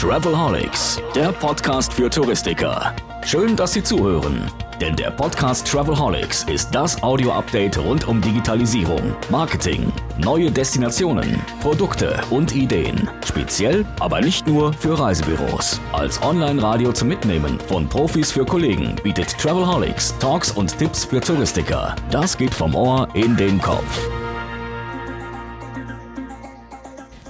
[0.00, 2.94] Travelholics, der Podcast für Touristiker.
[3.22, 4.50] Schön, dass Sie zuhören.
[4.80, 12.56] Denn der Podcast Travelholics ist das Audio-Update rund um Digitalisierung, Marketing, neue Destinationen, Produkte und
[12.56, 13.10] Ideen.
[13.26, 15.78] Speziell, aber nicht nur für Reisebüros.
[15.92, 21.94] Als Online-Radio zum Mitnehmen von Profis für Kollegen bietet Travelholics Talks und Tipps für Touristiker.
[22.10, 24.08] Das geht vom Ohr in den Kopf.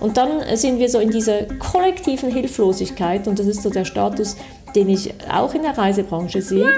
[0.00, 4.36] Und dann sind wir so in dieser kollektiven Hilflosigkeit und das ist so der Status,
[4.74, 6.72] den ich auch in der Reisebranche sehe.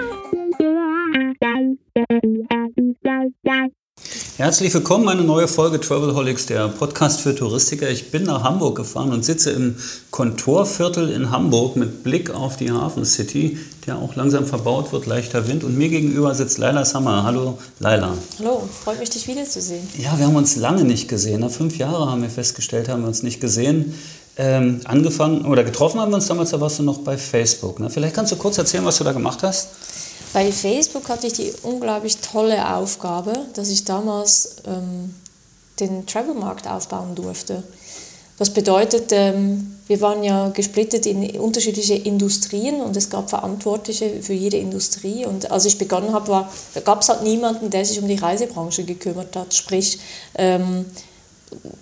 [4.37, 7.89] Herzlich willkommen, eine neue Folge Travelholics, der Podcast für Touristiker.
[7.91, 9.77] Ich bin nach Hamburg gefahren und sitze im
[10.11, 15.47] Kontorviertel in Hamburg mit Blick auf die Hafen City, der auch langsam verbaut wird, leichter
[15.49, 15.65] Wind.
[15.65, 17.25] Und mir gegenüber sitzt Laila Sammer.
[17.25, 18.15] Hallo, Laila.
[18.39, 19.87] Hallo, freut mich, dich wiederzusehen.
[19.99, 21.41] Ja, wir haben uns lange nicht gesehen.
[21.41, 23.95] Nach fünf Jahre haben wir festgestellt, haben wir uns nicht gesehen.
[24.39, 27.81] Ähm, angefangen oder getroffen haben wir uns damals, da warst du noch bei Facebook.
[27.81, 27.91] Ne?
[27.91, 29.69] Vielleicht kannst du kurz erzählen, was du da gemacht hast?
[30.33, 35.15] Bei Facebook hatte ich die unglaublich tolle Aufgabe, dass ich damals ähm,
[35.79, 37.63] den Travelmarkt aufbauen durfte.
[38.39, 44.33] Das bedeutet, ähm, wir waren ja gesplittet in unterschiedliche Industrien und es gab Verantwortliche für
[44.33, 45.27] jede Industrie.
[45.27, 46.47] Und als ich begonnen habe,
[46.85, 49.53] gab es halt niemanden, der sich um die Reisebranche gekümmert hat.
[49.53, 49.99] Sprich,
[50.37, 50.87] ähm,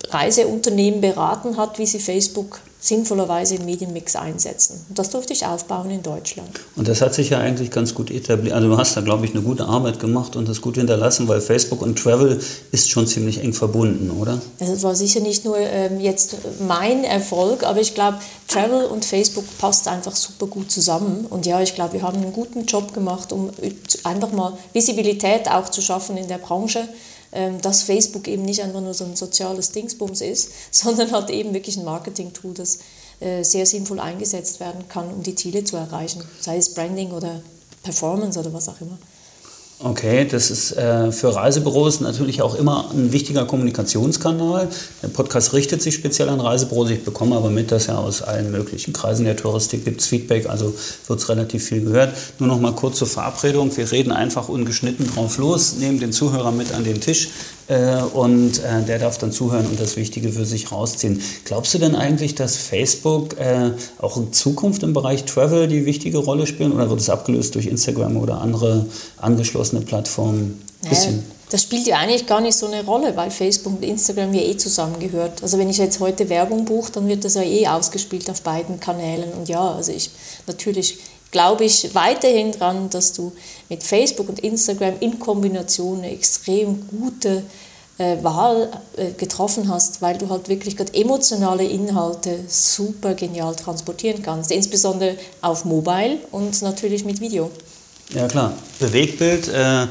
[0.09, 4.83] Reiseunternehmen beraten hat, wie sie Facebook sinnvollerweise im Medienmix einsetzen.
[4.89, 6.49] Und das durfte ich aufbauen in Deutschland.
[6.75, 8.55] Und das hat sich ja eigentlich ganz gut etabliert.
[8.55, 11.41] Also du hast da, glaube ich, eine gute Arbeit gemacht und das gut hinterlassen, weil
[11.41, 12.39] Facebook und Travel
[12.71, 14.41] ist schon ziemlich eng verbunden, oder?
[14.57, 19.45] Das war sicher nicht nur ähm, jetzt mein Erfolg, aber ich glaube, Travel und Facebook
[19.59, 21.27] passt einfach super gut zusammen.
[21.29, 23.51] Und ja, ich glaube, wir haben einen guten Job gemacht, um
[24.03, 26.87] einfach mal Visibilität auch zu schaffen in der Branche
[27.61, 31.77] dass Facebook eben nicht einfach nur so ein soziales Dingsbums ist, sondern halt eben wirklich
[31.77, 32.79] ein Marketing-Tool, das
[33.19, 37.41] äh, sehr sinnvoll eingesetzt werden kann, um die Ziele zu erreichen, sei es Branding oder
[37.83, 38.97] Performance oder was auch immer.
[39.83, 44.67] Okay, das ist äh, für Reisebüros natürlich auch immer ein wichtiger Kommunikationskanal.
[45.01, 46.91] Der Podcast richtet sich speziell an Reisebüros.
[46.91, 50.47] Ich bekomme aber mit, dass ja aus allen möglichen Kreisen der Touristik gibt es Feedback,
[50.47, 50.75] also
[51.07, 52.15] wird es relativ viel gehört.
[52.37, 53.75] Nur noch mal kurz zur Verabredung.
[53.75, 57.29] Wir reden einfach ungeschnitten drauf los, nehmen den Zuhörer mit an den Tisch
[57.71, 61.21] äh, und äh, der darf dann zuhören und das Wichtige für sich rausziehen.
[61.45, 66.17] Glaubst du denn eigentlich, dass Facebook äh, auch in Zukunft im Bereich Travel die wichtige
[66.17, 68.87] Rolle spielen oder wird es abgelöst durch Instagram oder andere
[69.17, 70.61] angeschlossene Plattformen?
[70.87, 71.23] Bisschen.
[71.49, 74.57] Das spielt ja eigentlich gar nicht so eine Rolle, weil Facebook und Instagram ja eh
[74.57, 75.43] zusammengehört.
[75.43, 78.79] Also wenn ich jetzt heute Werbung buche, dann wird das ja eh ausgespielt auf beiden
[78.79, 79.31] Kanälen.
[79.33, 80.09] Und ja, also ich
[80.47, 80.97] natürlich
[81.31, 83.31] glaube ich weiterhin dran, dass du
[83.69, 87.43] mit Facebook und Instagram in Kombination eine extrem gute
[87.97, 94.21] äh, Wahl äh, getroffen hast, weil du halt wirklich gerade emotionale Inhalte super genial transportieren
[94.21, 97.49] kannst, insbesondere auf Mobile und natürlich mit Video.
[98.13, 99.47] Ja klar, Bewegtbild.
[99.47, 99.87] Äh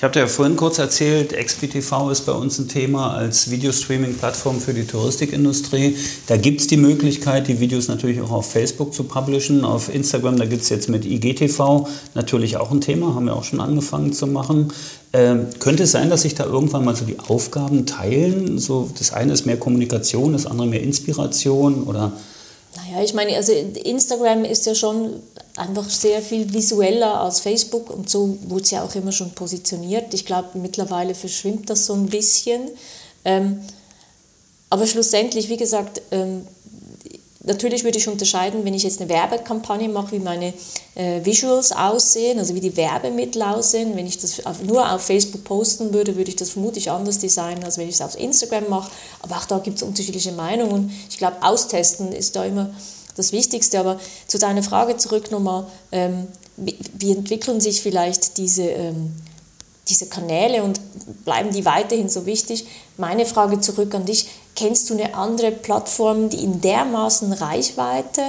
[0.00, 4.58] ich habe dir ja vorhin kurz erzählt, XPTV ist bei uns ein Thema als Videostreaming-Plattform
[4.58, 5.94] für die Touristikindustrie.
[6.26, 9.62] Da gibt es die Möglichkeit, die Videos natürlich auch auf Facebook zu publishen.
[9.62, 13.44] Auf Instagram, da gibt es jetzt mit IGTV natürlich auch ein Thema, haben wir auch
[13.44, 14.72] schon angefangen zu machen.
[15.12, 18.56] Ähm, könnte es sein, dass sich da irgendwann mal so die Aufgaben teilen?
[18.56, 22.12] So, das eine ist mehr Kommunikation, das andere mehr Inspiration oder
[22.76, 25.22] naja, ich meine, also Instagram ist ja schon
[25.56, 30.14] einfach sehr viel visueller als Facebook und so wurde es ja auch immer schon positioniert.
[30.14, 32.70] Ich glaube, mittlerweile verschwimmt das so ein bisschen.
[33.24, 33.60] Ähm,
[34.70, 36.46] aber schlussendlich, wie gesagt, ähm,
[37.42, 40.52] Natürlich würde ich unterscheiden, wenn ich jetzt eine Werbekampagne mache, wie meine
[40.94, 43.96] äh, Visuals aussehen, also wie die Werbemittel aussehen.
[43.96, 47.64] Wenn ich das auf, nur auf Facebook posten würde, würde ich das vermutlich anders designen,
[47.64, 48.90] als wenn ich es auf Instagram mache.
[49.22, 50.92] Aber auch da gibt es unterschiedliche Meinungen.
[51.08, 52.74] Ich glaube, austesten ist da immer
[53.16, 53.80] das Wichtigste.
[53.80, 56.26] Aber zu deiner Frage zurück nochmal, ähm,
[56.58, 59.12] wie, wie, entwickeln sich vielleicht diese, ähm,
[59.88, 60.78] diese Kanäle und
[61.24, 62.66] bleiben die weiterhin so wichtig?
[62.98, 68.22] Meine Frage zurück an dich, Kennst du eine andere Plattform, die in dermaßen Reichweite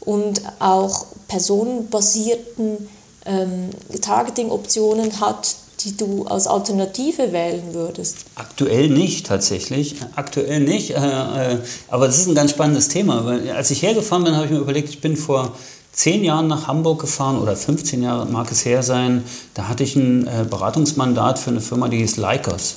[0.00, 2.88] und auch personenbasierten
[3.26, 8.18] ähm, Targeting-Optionen hat, die du als Alternative wählen würdest?
[8.34, 9.96] Aktuell nicht, tatsächlich.
[10.16, 10.90] Aktuell nicht.
[10.90, 11.58] Äh, äh,
[11.88, 13.24] aber das ist ein ganz spannendes Thema.
[13.24, 15.52] Weil als ich hergefahren bin, habe ich mir überlegt, ich bin vor
[15.92, 19.24] zehn Jahren nach Hamburg gefahren oder 15 Jahre mag es her sein.
[19.54, 22.76] Da hatte ich ein äh, Beratungsmandat für eine Firma, die hieß Lycos.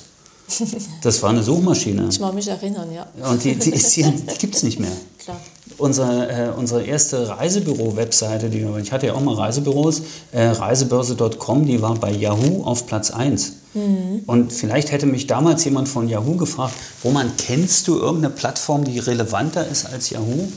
[1.02, 2.08] Das war eine Suchmaschine.
[2.10, 3.08] Ich mag mich erinnern, ja.
[3.30, 4.92] Und die, die, die gibt es nicht mehr.
[5.24, 5.40] Klar.
[5.78, 10.02] unsere, äh, unsere erste Reisebüro-Webseite, die ich hatte ja auch mal Reisebüros,
[10.34, 13.54] äh, reisebörse.com, die war bei Yahoo auf Platz 1.
[13.74, 14.24] Mhm.
[14.26, 16.74] Und vielleicht hätte mich damals jemand von Yahoo gefragt,
[17.04, 20.50] Roman, kennst du irgendeine Plattform, die relevanter ist als Yahoo?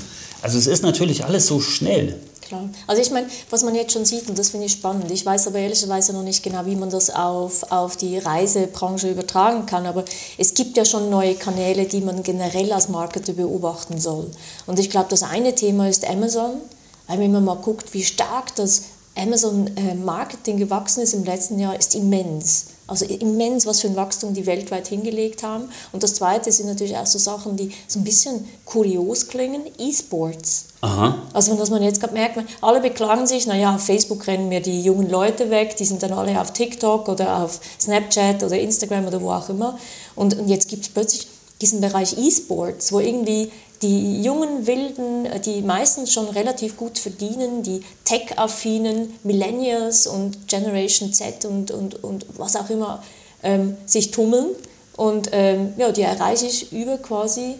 [0.42, 2.16] Also es ist natürlich alles so schnell.
[2.46, 2.69] Klar.
[2.87, 5.48] Also ich meine, was man jetzt schon sieht, und das finde ich spannend, ich weiß
[5.48, 10.04] aber ehrlicherweise noch nicht genau, wie man das auf, auf die Reisebranche übertragen kann, aber
[10.38, 14.31] es gibt ja schon neue Kanäle, die man generell als Marketer beobachten soll.
[14.66, 16.60] Und ich glaube, das eine Thema ist Amazon,
[17.08, 18.82] weil wenn man mal guckt, wie stark das
[19.16, 22.66] Amazon-Marketing äh, gewachsen ist im letzten Jahr, ist immens.
[22.87, 25.69] Also immens, was für ein Wachstum die weltweit hingelegt haben.
[25.93, 30.66] Und das Zweite sind natürlich auch so Sachen, die so ein bisschen kurios klingen, E-Sports.
[30.86, 31.18] Aha.
[31.32, 34.82] Also dass man jetzt gerade merkt, alle beklagen sich, naja, auf Facebook rennen mir die
[34.82, 39.20] jungen Leute weg, die sind dann alle auf TikTok oder auf Snapchat oder Instagram oder
[39.20, 39.78] wo auch immer.
[40.14, 41.26] Und, und jetzt gibt es plötzlich
[41.60, 43.50] diesen Bereich E-Sports, wo irgendwie
[43.82, 51.44] die jungen Wilden, die meistens schon relativ gut verdienen, die tech-affinen Millennials und Generation Z
[51.44, 53.02] und, und, und was auch immer
[53.42, 54.50] ähm, sich tummeln.
[54.96, 57.56] Und ähm, ja, die erreiche ich über quasi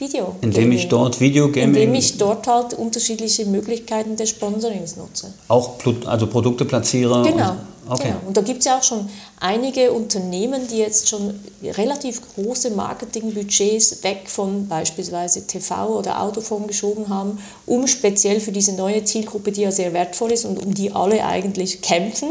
[0.00, 0.34] Video.
[0.40, 1.74] Indem ich dort Videogaming.
[1.74, 5.32] Indem ich dort halt unterschiedliche Möglichkeiten des Sponsorings nutze.
[5.48, 7.22] Auch also Produkte platziere.
[7.22, 7.50] Genau.
[7.50, 8.08] Und, okay.
[8.08, 8.16] Genau.
[8.26, 9.08] Und da gibt es ja auch schon
[9.38, 17.08] einige Unternehmen, die jetzt schon relativ große Marketingbudgets weg von beispielsweise TV oder Autoform geschoben
[17.08, 20.92] haben, um speziell für diese neue Zielgruppe, die ja sehr wertvoll ist und um die
[20.92, 22.30] alle eigentlich kämpfen,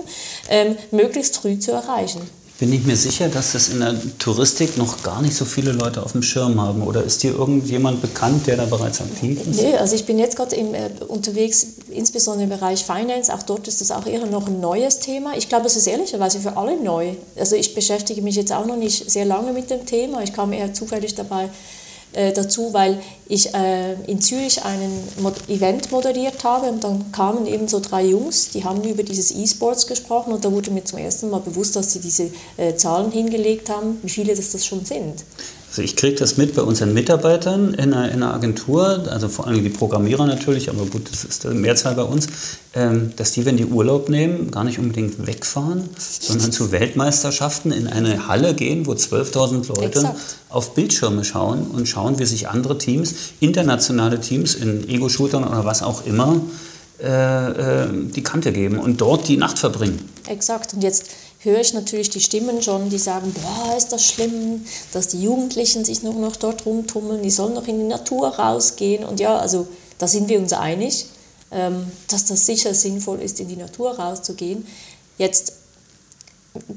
[0.49, 2.21] ähm, möglichst früh zu erreichen.
[2.59, 6.03] Bin ich mir sicher, dass das in der Touristik noch gar nicht so viele Leute
[6.03, 6.83] auf dem Schirm haben?
[6.83, 9.61] Oder ist dir irgendjemand bekannt, der da bereits aktiv ist?
[9.61, 13.33] Nee, also ich bin jetzt gerade äh, unterwegs, insbesondere im Bereich Finance.
[13.33, 15.37] Auch dort ist das auch eher noch ein neues Thema.
[15.37, 17.13] Ich glaube, es ist ehrlicherweise für alle neu.
[17.37, 20.21] Also ich beschäftige mich jetzt auch noch nicht sehr lange mit dem Thema.
[20.21, 21.49] Ich kam eher zufällig dabei
[22.13, 25.03] äh, dazu, weil ich äh, in Zürich ein
[25.47, 29.85] Event moderiert habe und dann kamen eben so drei Jungs, die haben über dieses E-Sports
[29.85, 33.69] gesprochen und da wurde mir zum ersten Mal bewusst, dass sie diese äh, Zahlen hingelegt
[33.69, 35.23] haben, wie viele das, das schon sind.
[35.69, 39.45] Also ich kriege das mit bei unseren Mitarbeitern in einer, in einer, Agentur, also vor
[39.45, 42.27] allem die Programmierer natürlich, aber gut, das ist die Mehrzahl bei uns,
[42.73, 47.87] ähm, dass die, wenn die Urlaub nehmen, gar nicht unbedingt wegfahren, sondern zu Weltmeisterschaften in
[47.87, 50.17] eine Halle gehen, wo 12.000 Leute Exakt.
[50.49, 55.83] auf Bildschirme schauen und schauen, wie sich andere Teams, internationale Teams in Ego-Shootern oder was
[55.83, 56.41] auch immer,
[57.01, 60.09] äh, äh, die Kante geben und dort die Nacht verbringen.
[60.27, 60.73] Exakt.
[60.73, 61.05] Und jetzt
[61.39, 65.85] höre ich natürlich die Stimmen schon, die sagen, boah, ist das schlimm, dass die Jugendlichen
[65.85, 69.05] sich nur noch dort rumtummeln, die sollen noch in die Natur rausgehen.
[69.05, 71.05] Und ja, also da sind wir uns einig,
[71.51, 74.67] ähm, dass das sicher sinnvoll ist, in die Natur rauszugehen.
[75.17, 75.53] Jetzt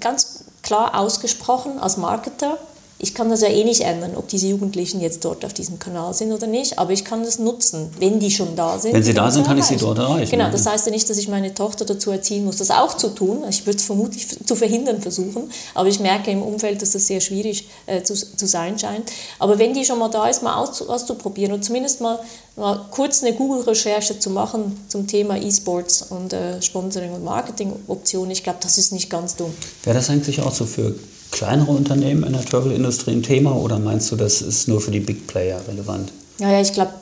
[0.01, 2.59] ganz klar ausgesprochen als Marketer,
[3.03, 6.15] ich kann das ja eh nicht ändern, ob diese Jugendlichen jetzt dort auf diesem Kanal
[6.15, 8.93] sind oder nicht, aber ich kann das nutzen, wenn die schon da sind.
[8.93, 10.31] Wenn sie da sind, kann ich sie dort erreichen.
[10.31, 13.09] Genau, das heißt ja nicht, dass ich meine Tochter dazu erziehen muss, das auch zu
[13.09, 13.43] tun.
[13.51, 17.21] Ich würde es vermutlich zu verhindern versuchen, aber ich merke im Umfeld, dass das sehr
[17.21, 19.11] schwierig äh, zu, zu sein scheint.
[19.41, 22.21] Aber wenn die schon mal da ist, mal aus, auszuprobieren und zumindest mal,
[22.55, 28.45] mal kurz eine Google-Recherche zu machen zum Thema E-Sports und äh, Sponsoring und Marketing-Optionen, ich
[28.45, 29.53] glaube, das ist nicht ganz dumm.
[29.83, 30.95] Wäre das eigentlich auch so für
[31.33, 35.01] kleinere Unternehmen in der Travel-Industrie ein Thema oder meinst du, das ist nur für die
[35.01, 36.13] Big Player relevant?
[36.39, 36.93] Ja, ja ich glaube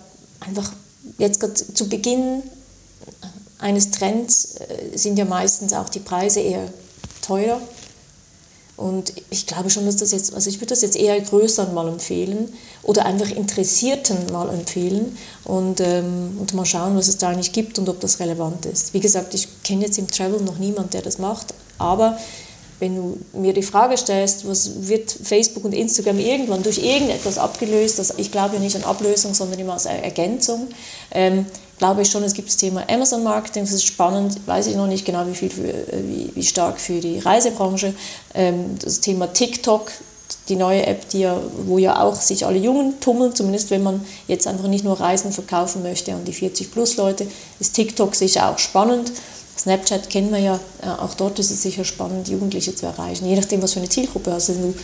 [0.40, 0.72] einfach
[1.18, 2.42] jetzt zu Beginn
[3.58, 6.68] eines Trends äh, sind ja meistens auch die Preise eher
[7.20, 7.60] teurer.
[8.76, 11.86] Und ich glaube schon, dass das jetzt, also ich würde das jetzt eher Größeren mal
[11.86, 12.48] empfehlen
[12.82, 17.78] oder einfach Interessierten mal empfehlen und, ähm, und mal schauen, was es da eigentlich gibt
[17.78, 18.94] und ob das relevant ist.
[18.94, 22.18] Wie gesagt, ich kenne jetzt im Travel noch niemanden, der das macht, aber
[22.80, 27.98] wenn du mir die Frage stellst, was wird Facebook und Instagram irgendwann durch irgendetwas abgelöst,
[27.98, 30.68] das, ich glaube ja nicht an Ablösung, sondern immer als Ergänzung,
[31.12, 31.46] ähm,
[31.78, 34.86] glaube ich schon, es gibt das Thema Amazon Marketing, das ist spannend, weiß ich noch
[34.86, 37.94] nicht genau, wie, viel für, wie, wie stark für die Reisebranche.
[38.34, 39.90] Ähm, das Thema TikTok,
[40.48, 44.04] die neue App, die ja, wo ja auch sich alle Jungen tummeln, zumindest wenn man
[44.26, 47.26] jetzt einfach nicht nur Reisen verkaufen möchte an die 40-plus-Leute,
[47.60, 49.12] ist TikTok sicher auch spannend.
[49.60, 53.36] Snapchat kennen wir ja, äh, auch dort ist es sicher spannend, Jugendliche zu erreichen, je
[53.36, 54.48] nachdem, was für eine Zielgruppe hast.
[54.48, 54.74] Wenn du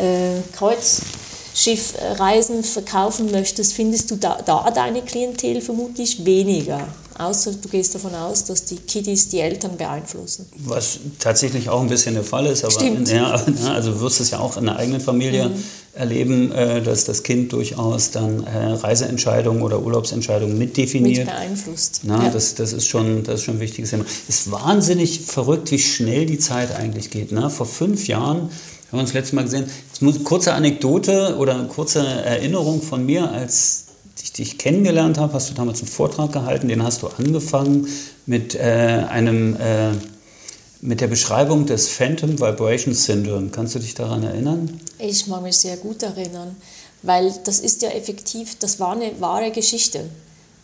[0.00, 6.86] äh, Kreuzschiffreisen verkaufen möchtest, findest du da, da deine Klientel vermutlich weniger.
[7.18, 10.48] Außer du gehst davon aus, dass die Kiddies die Eltern beeinflussen.
[10.58, 13.10] Was tatsächlich auch ein bisschen der Fall ist, aber Stimmt.
[13.10, 13.32] Ja,
[13.66, 15.62] also du wirst es ja auch in der eigenen Familie mhm.
[15.92, 21.26] Erleben, äh, dass das Kind durchaus dann äh, Reiseentscheidungen oder Urlaubsentscheidungen mitdefiniert.
[21.26, 22.00] Mit beeinflusst.
[22.04, 22.30] Na, ja.
[22.30, 24.04] das, das, ist schon, das ist schon ein wichtiges Thema.
[24.28, 27.32] Es ist wahnsinnig verrückt, wie schnell die Zeit eigentlich geht.
[27.32, 27.50] Ne?
[27.50, 29.66] Vor fünf Jahren haben wir uns letztes Mal gesehen.
[29.88, 33.86] Jetzt muss, kurze Anekdote oder kurze Erinnerung von mir als
[34.22, 37.86] ich dich kennengelernt habe, hast du damals einen Vortrag gehalten, den hast du angefangen
[38.26, 39.92] mit äh, einem äh,
[40.82, 43.50] mit der Beschreibung des Phantom Vibration Syndrome.
[43.50, 44.80] Kannst du dich daran erinnern?
[44.98, 46.56] Ich mag mich sehr gut erinnern,
[47.02, 50.08] weil das ist ja effektiv, das war eine wahre Geschichte.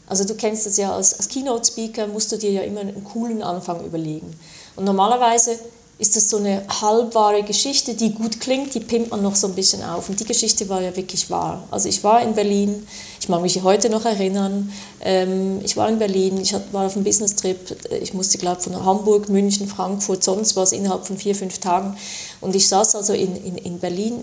[0.07, 3.43] Also du kennst das ja als, als Keynote-Speaker, musst du dir ja immer einen coolen
[3.43, 4.33] Anfang überlegen.
[4.77, 5.59] Und normalerweise
[5.99, 9.55] ist das so eine halbwahre Geschichte, die gut klingt, die pimpt man noch so ein
[9.55, 10.11] bisschen auf.
[10.11, 11.67] Und die Geschichte war ja wirklich wahr.
[11.71, 12.87] Also ich war in Berlin,
[13.19, 17.05] ich mag mich heute noch erinnern, ähm, ich war in Berlin, ich war auf einem
[17.05, 21.97] Business-Trip, ich musste, glaube von Hamburg, München, Frankfurt, sonst was, innerhalb von vier, fünf Tagen.
[22.43, 24.21] Und ich saß also in, in, in Berlin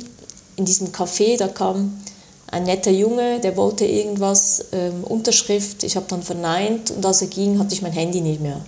[0.55, 1.99] in diesem Café, da kam
[2.51, 7.27] ein netter Junge, der wollte irgendwas, ähm, Unterschrift, ich habe dann verneint und als er
[7.29, 8.61] ging, hatte ich mein Handy nicht mehr.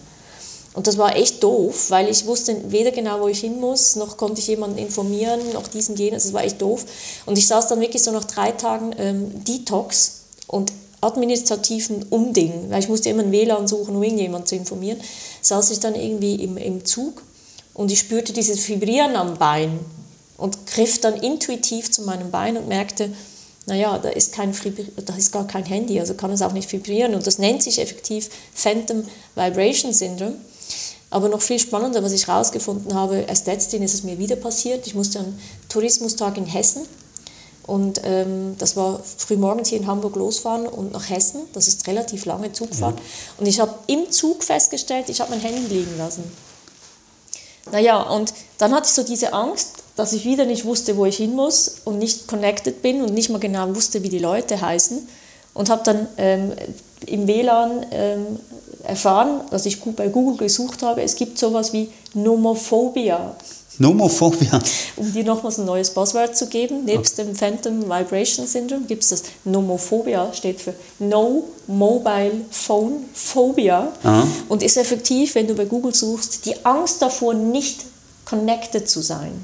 [0.75, 4.17] Und das war echt doof, weil ich wusste weder genau, wo ich hin muss, noch
[4.17, 5.96] konnte ich jemanden informieren, noch diesen.
[5.96, 6.86] Also das war echt doof.
[7.25, 12.79] Und ich saß dann wirklich so nach drei Tagen ähm, Detox und administrativen Umding, weil
[12.79, 15.00] ich musste immer ein WLAN suchen, um irgendjemanden zu informieren,
[15.41, 17.22] saß ich dann irgendwie im, im Zug
[17.74, 19.79] und ich spürte dieses Vibrieren am Bein
[20.38, 23.12] und griff dann intuitiv zu meinem Bein und merkte,
[23.67, 24.53] naja, da ist, kein,
[25.05, 27.15] da ist gar kein Handy, also kann es auch nicht vibrieren.
[27.15, 29.03] Und das nennt sich effektiv Phantom
[29.34, 30.36] Vibration Syndrome.
[31.16, 34.86] Aber noch viel spannender, was ich herausgefunden habe, erst letztendlich ist es mir wieder passiert.
[34.86, 36.86] Ich musste einen Tourismustag in Hessen
[37.66, 41.44] und ähm, das war frühmorgens hier in Hamburg losfahren und nach Hessen.
[41.54, 42.96] Das ist relativ lange Zugfahrt.
[42.96, 43.02] Mhm.
[43.38, 46.30] Und ich habe im Zug festgestellt, ich habe mein Handy liegen lassen.
[47.72, 51.16] Naja, und dann hatte ich so diese Angst, dass ich wieder nicht wusste, wo ich
[51.16, 55.08] hin muss und nicht connected bin und nicht mal genau wusste, wie die Leute heißen.
[55.54, 56.52] Und habe dann ähm,
[57.06, 58.40] im WLAN ähm,
[58.86, 63.36] erfahren, dass ich bei Google gesucht habe, es gibt sowas wie Nomophobia.
[63.77, 64.60] Nomophobia.
[64.96, 67.27] Um dir nochmals ein neues Buzzword zu geben, nebst okay.
[67.27, 74.27] dem Phantom Vibration Syndrome gibt es das Nomophobia, steht für No Mobile Phone Phobia Aha.
[74.48, 77.82] und ist effektiv, wenn du bei Google suchst, die Angst davor, nicht
[78.24, 79.44] connected zu sein.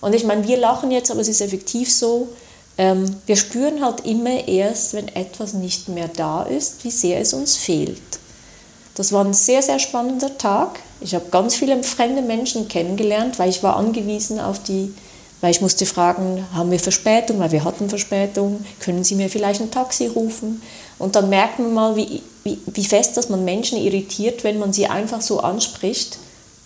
[0.00, 2.28] Und ich meine, wir lachen jetzt, aber es ist effektiv so,
[2.78, 7.32] ähm, wir spüren halt immer erst, wenn etwas nicht mehr da ist, wie sehr es
[7.32, 8.00] uns fehlt.
[8.94, 10.80] Das war ein sehr, sehr spannender Tag.
[11.00, 14.92] Ich habe ganz viele fremde Menschen kennengelernt, weil ich war angewiesen auf die,
[15.40, 19.60] weil ich musste fragen, haben wir Verspätung, weil wir hatten Verspätung, können Sie mir vielleicht
[19.60, 20.62] ein Taxi rufen?
[20.98, 24.72] Und dann merkt man mal, wie, wie, wie fest dass man Menschen irritiert, wenn man
[24.72, 26.18] sie einfach so anspricht,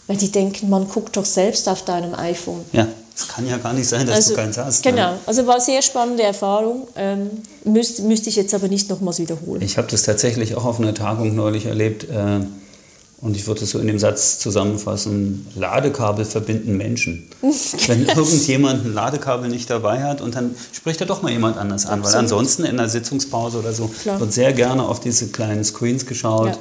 [0.07, 2.65] weil die denken, man guckt doch selbst auf deinem iPhone.
[2.73, 2.87] Ja.
[3.17, 4.85] Es kann ja gar nicht sein, dass also, du keins hast.
[4.85, 4.91] Ne?
[4.91, 5.19] Genau, ne?
[5.25, 6.87] also war eine sehr spannende Erfahrung.
[6.97, 7.31] Ähm,
[7.65, 9.63] müsste, müsste ich jetzt aber nicht nochmals wiederholen.
[9.63, 12.05] Ich habe das tatsächlich auch auf einer Tagung neulich erlebt.
[12.05, 12.41] Äh,
[13.19, 17.27] und ich würde es so in dem Satz zusammenfassen: Ladekabel verbinden Menschen.
[17.87, 21.87] Wenn irgendjemand ein Ladekabel nicht dabei hat und dann spricht er doch mal jemand anders
[21.87, 22.01] an.
[22.01, 22.13] Absolut.
[22.13, 24.21] Weil ansonsten in einer Sitzungspause oder so Klar.
[24.21, 26.49] wird sehr gerne auf diese kleinen Screens geschaut.
[26.49, 26.59] Ja.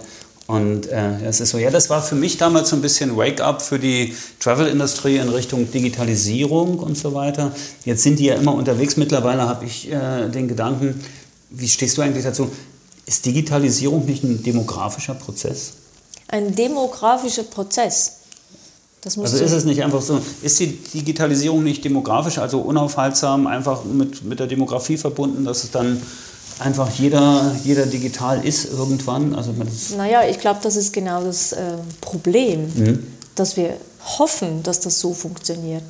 [0.47, 3.63] Und äh, es ist so, ja, das war für mich damals so ein bisschen Wake-up
[3.63, 7.51] für die Travel-Industrie in Richtung Digitalisierung und so weiter.
[7.83, 8.95] Jetzt sind die ja immer unterwegs.
[8.95, 11.03] Mittlerweile habe ich äh, den Gedanken,
[11.49, 12.51] wie stehst du eigentlich dazu?
[13.07, 15.73] Ist Digitalisierung nicht ein demografischer Prozess?
[16.27, 18.17] Ein demografischer Prozess?
[19.05, 24.23] also ist es nicht einfach so, ist die Digitalisierung nicht demografisch, also unaufhaltsam, einfach mit,
[24.23, 26.01] mit der Demografie verbunden, dass es dann
[26.59, 29.35] einfach jeder, jeder digital ist irgendwann?
[29.35, 29.53] Also
[29.97, 33.07] naja, ich glaube, das ist genau das äh, Problem, mhm.
[33.35, 33.77] dass wir
[34.17, 35.83] hoffen, dass das so funktioniert.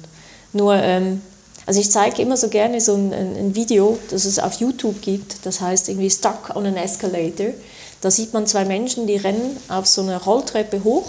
[0.54, 1.22] Nur, ähm,
[1.66, 5.46] also ich zeige immer so gerne so ein, ein, Video, das es auf YouTube gibt,
[5.46, 7.48] das heißt irgendwie Stuck on an Escalator.
[8.02, 11.06] Da sieht man zwei Menschen, die rennen auf so einer Rolltreppe hoch,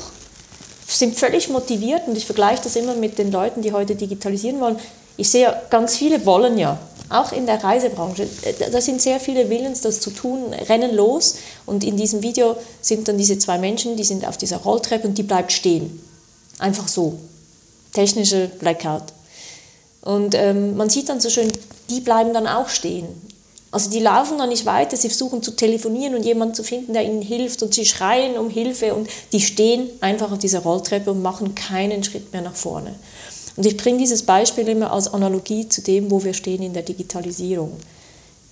[0.86, 4.76] sind völlig motiviert und ich vergleiche das immer mit den Leuten, die heute digitalisieren wollen.
[5.16, 8.28] Ich sehe, ganz viele wollen ja, auch in der Reisebranche,
[8.70, 13.08] da sind sehr viele Willens, das zu tun, rennen los und in diesem Video sind
[13.08, 16.00] dann diese zwei Menschen, die sind auf dieser Rolltreppe und die bleibt stehen.
[16.58, 17.18] Einfach so.
[17.92, 19.04] Technische Blackout.
[20.02, 21.50] Und ähm, man sieht dann so schön,
[21.90, 23.06] die bleiben dann auch stehen.
[23.72, 27.04] Also die laufen dann nicht weiter, sie versuchen zu telefonieren und jemanden zu finden, der
[27.04, 31.20] ihnen hilft und sie schreien um Hilfe und die stehen einfach auf dieser Rolltreppe und
[31.20, 32.94] machen keinen Schritt mehr nach vorne.
[33.56, 36.82] Und ich bringe dieses Beispiel immer als Analogie zu dem, wo wir stehen in der
[36.82, 37.72] Digitalisierung.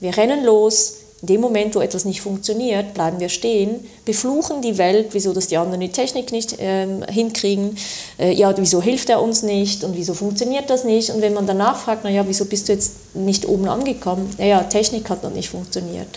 [0.00, 4.76] Wir rennen los, in dem Moment, wo etwas nicht funktioniert, bleiben wir stehen, befluchen die
[4.76, 7.78] Welt, wieso das die anderen die Technik nicht äh, hinkriegen,
[8.18, 11.10] äh, ja, wieso hilft er uns nicht und wieso funktioniert das nicht.
[11.10, 14.28] Und wenn man danach fragt, naja, wieso bist du jetzt nicht oben angekommen?
[14.36, 16.08] Naja, Technik hat dann nicht funktioniert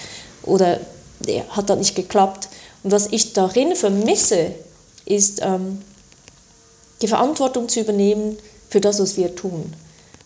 [0.44, 0.80] oder
[1.26, 2.50] ja, hat dann nicht geklappt.
[2.84, 4.52] Und was ich darin vermisse,
[5.06, 5.82] ist ähm,
[7.02, 8.38] die Verantwortung zu übernehmen
[8.70, 9.74] für das, was wir tun.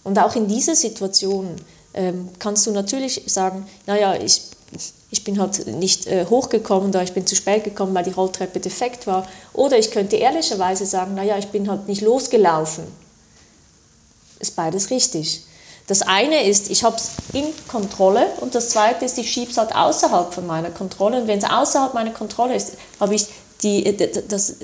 [0.03, 1.55] Und auch in dieser Situation
[1.93, 4.41] ähm, kannst du natürlich sagen, naja, ich,
[5.11, 8.59] ich bin halt nicht äh, hochgekommen oder ich bin zu spät gekommen, weil die Rolltreppe
[8.59, 9.27] defekt war.
[9.53, 12.85] Oder ich könnte ehrlicherweise sagen, naja, ich bin halt nicht losgelaufen.
[14.39, 15.43] Ist beides richtig.
[15.87, 19.57] Das eine ist, ich habe es in Kontrolle und das zweite ist, ich schiebe es
[19.57, 21.21] halt außerhalb von meiner Kontrolle.
[21.21, 23.27] Und wenn es außerhalb meiner Kontrolle ist, habe ich
[23.61, 23.95] die,
[24.27, 24.55] das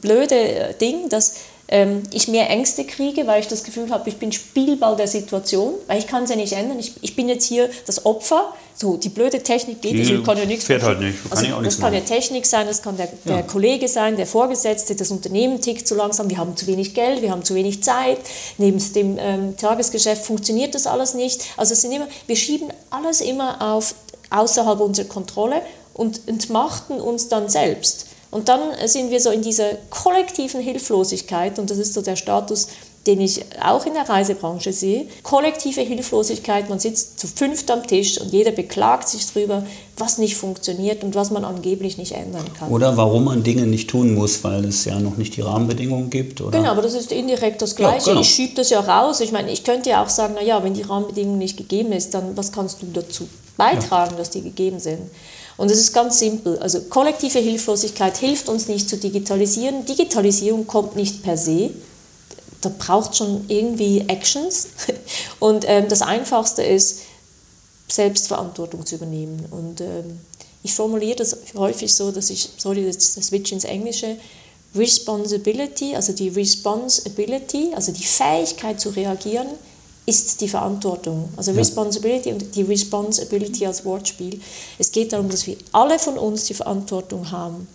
[0.00, 1.34] blöde Ding, dass
[1.68, 5.74] ähm, ich mehr Ängste kriege, weil ich das Gefühl habe, ich bin Spielball der Situation,
[5.86, 6.78] weil ich kann es ja nicht ändern.
[6.78, 8.54] Ich, ich bin jetzt hier das Opfer.
[8.74, 11.18] So, die blöde Technik geht nicht, ich kann ja nichts fährt halt nicht.
[11.28, 13.42] Kann also, das kann ja Technik sein, das kann der, der ja.
[13.42, 17.32] Kollege sein, der Vorgesetzte, das Unternehmen tickt zu langsam, wir haben zu wenig Geld, wir
[17.32, 18.18] haben zu wenig Zeit,
[18.56, 21.42] neben dem ähm, Tagesgeschäft funktioniert das alles nicht.
[21.56, 23.96] Also es sind immer, wir schieben alles immer auf
[24.30, 25.60] außerhalb unserer Kontrolle
[25.92, 28.06] und entmachten uns dann selbst.
[28.30, 32.68] Und dann sind wir so in dieser kollektiven Hilflosigkeit, und das ist so der Status,
[33.08, 35.06] den ich auch in der Reisebranche sehe.
[35.22, 39.64] Kollektive Hilflosigkeit, man sitzt zu fünft am Tisch und jeder beklagt sich darüber,
[39.96, 42.70] was nicht funktioniert und was man angeblich nicht ändern kann.
[42.70, 46.42] Oder warum man Dinge nicht tun muss, weil es ja noch nicht die Rahmenbedingungen gibt.
[46.42, 46.58] Oder?
[46.58, 48.08] Genau, aber das ist indirekt das Gleiche.
[48.08, 48.20] Ja, genau.
[48.20, 49.20] Ich schiebe das ja raus.
[49.20, 52.36] Ich meine, ich könnte ja auch sagen, naja, wenn die Rahmenbedingungen nicht gegeben sind, dann
[52.36, 54.18] was kannst du dazu beitragen, ja.
[54.18, 55.00] dass die gegeben sind?
[55.58, 56.58] Und es ist ganz simpel.
[56.60, 59.84] Also kollektive Hilflosigkeit hilft uns nicht zu digitalisieren.
[59.84, 61.70] Digitalisierung kommt nicht per se.
[62.60, 64.68] Da braucht schon irgendwie Actions.
[65.40, 67.00] Und ähm, das Einfachste ist,
[67.88, 69.44] Selbstverantwortung zu übernehmen.
[69.50, 70.20] Und ähm,
[70.62, 74.16] ich formuliere das häufig so, dass ich, sorry, das, das Switch ins Englische,
[74.76, 79.48] Responsibility, also die Responsibility, also die Fähigkeit zu reagieren,
[80.08, 81.28] ist die Verantwortung.
[81.36, 81.52] Also.
[81.52, 84.40] Responsibility und die Responsibility als Wortspiel.
[84.78, 87.68] Es geht darum, dass wir alle von uns die Verantwortung haben,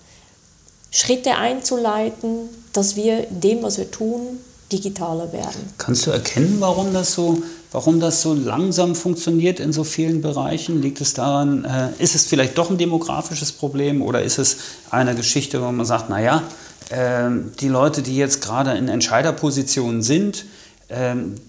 [0.92, 4.40] Schritte einzuleiten, dass wir in dem, was wir tun,
[4.72, 5.74] digitaler werden.
[5.78, 10.82] Kannst du erkennen, warum das so, warum das so langsam funktioniert in so vielen Bereichen?
[10.82, 14.58] Liegt es daran, äh, ist es vielleicht doch ein demografisches Problem oder ist es
[14.90, 16.44] eine Geschichte, wo man sagt, naja,
[16.90, 20.46] äh, die Leute, die jetzt gerade in Entscheiderpositionen sind,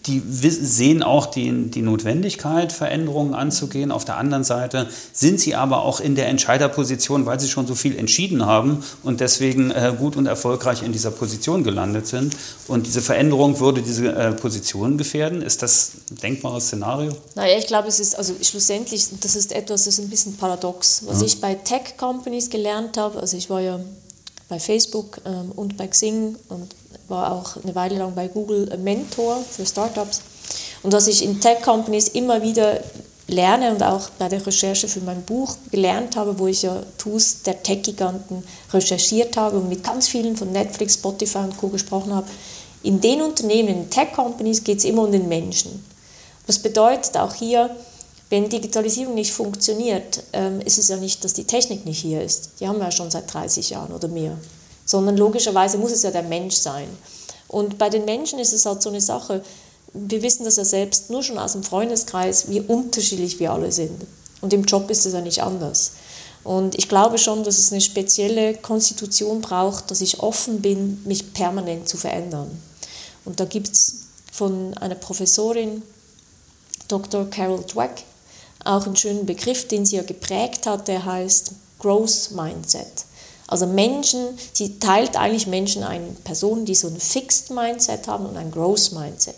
[0.06, 3.92] die sehen auch die, die Notwendigkeit, Veränderungen anzugehen.
[3.92, 7.74] Auf der anderen Seite sind sie aber auch in der Entscheiderposition, weil sie schon so
[7.74, 12.36] viel entschieden haben und deswegen äh, gut und erfolgreich in dieser Position gelandet sind.
[12.68, 15.42] Und diese Veränderung würde diese äh, Position gefährden.
[15.42, 17.12] Ist das ein denkbares Szenario?
[17.34, 21.02] Naja, ich glaube, es ist also schlussendlich, das ist etwas, das ist ein bisschen paradox.
[21.06, 21.26] Was ja.
[21.26, 23.78] ich bei Tech-Companies gelernt habe, also ich war ja
[24.48, 26.74] bei Facebook ähm, und bei Xing und
[27.08, 30.22] war auch eine Weile lang bei Google Mentor für Startups.
[30.82, 32.80] Und was ich in Tech-Companies immer wieder
[33.26, 37.42] lerne und auch bei der Recherche für mein Buch gelernt habe, wo ich ja Tools
[37.42, 41.68] der Tech-Giganten recherchiert habe und mit ganz vielen von Netflix, Spotify und Co.
[41.68, 42.26] gesprochen habe,
[42.82, 45.84] in den Unternehmen, in Tech-Companies geht es immer um den Menschen.
[46.46, 47.74] Das bedeutet auch hier,
[48.28, 52.50] wenn Digitalisierung nicht funktioniert, ähm, ist es ja nicht, dass die Technik nicht hier ist.
[52.60, 54.36] Die haben wir ja schon seit 30 Jahren oder mehr
[54.84, 56.88] sondern logischerweise muss es ja der Mensch sein.
[57.48, 59.42] Und bei den Menschen ist es halt so eine Sache,
[59.92, 64.06] wir wissen das ja selbst nur schon aus dem Freundeskreis, wie unterschiedlich wir alle sind.
[64.40, 65.92] Und im Job ist es ja nicht anders.
[66.42, 71.32] Und ich glaube schon, dass es eine spezielle Konstitution braucht, dass ich offen bin, mich
[71.32, 72.50] permanent zu verändern.
[73.24, 75.82] Und da gibt es von einer Professorin,
[76.88, 77.30] Dr.
[77.30, 78.02] Carol Dweck,
[78.64, 83.06] auch einen schönen Begriff, den sie ja geprägt hat, der heißt Growth Mindset.
[83.54, 88.36] Also Menschen, sie teilt eigentlich Menschen ein, Personen, die so ein Fixed Mindset haben und
[88.36, 89.36] ein Growth Mindset.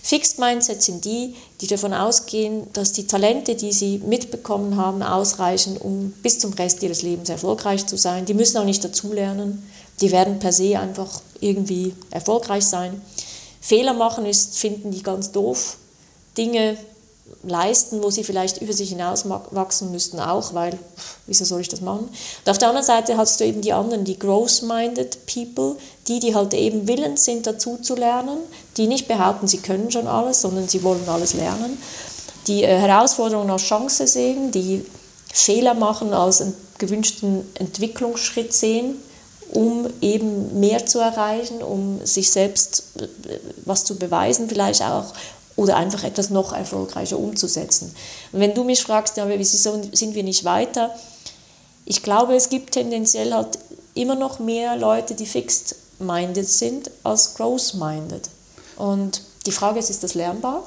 [0.00, 5.76] Fixed Mindset sind die, die davon ausgehen, dass die Talente, die sie mitbekommen haben, ausreichen,
[5.76, 8.24] um bis zum Rest ihres Lebens erfolgreich zu sein.
[8.24, 9.70] Die müssen auch nicht dazulernen.
[10.00, 13.02] Die werden per se einfach irgendwie erfolgreich sein.
[13.60, 15.76] Fehler machen ist, finden die ganz doof.
[16.38, 16.78] Dinge
[17.42, 20.76] leisten, wo sie vielleicht über sich hinaus wachsen müssten auch, weil
[21.26, 22.08] wieso soll ich das machen?
[22.08, 25.76] Und auf der anderen Seite hast du eben die anderen, die growth-minded people,
[26.08, 28.38] die, die halt eben willens sind, dazu zu lernen,
[28.76, 31.78] die nicht behaupten, sie können schon alles, sondern sie wollen alles lernen,
[32.48, 34.84] die äh, Herausforderungen als Chance sehen, die
[35.32, 38.96] Fehler machen als einen gewünschten Entwicklungsschritt sehen,
[39.52, 43.06] um eben mehr zu erreichen, um sich selbst äh,
[43.64, 45.12] was zu beweisen, vielleicht auch
[45.58, 47.92] oder einfach etwas noch erfolgreicher umzusetzen.
[48.30, 50.94] Und wenn du mich fragst, ja, wieso sind wir nicht weiter?
[51.84, 53.58] Ich glaube, es gibt tendenziell halt
[53.94, 58.30] immer noch mehr Leute, die fixed-minded sind, als growth-minded.
[58.76, 60.62] Und die Frage ist, ist das lernbar?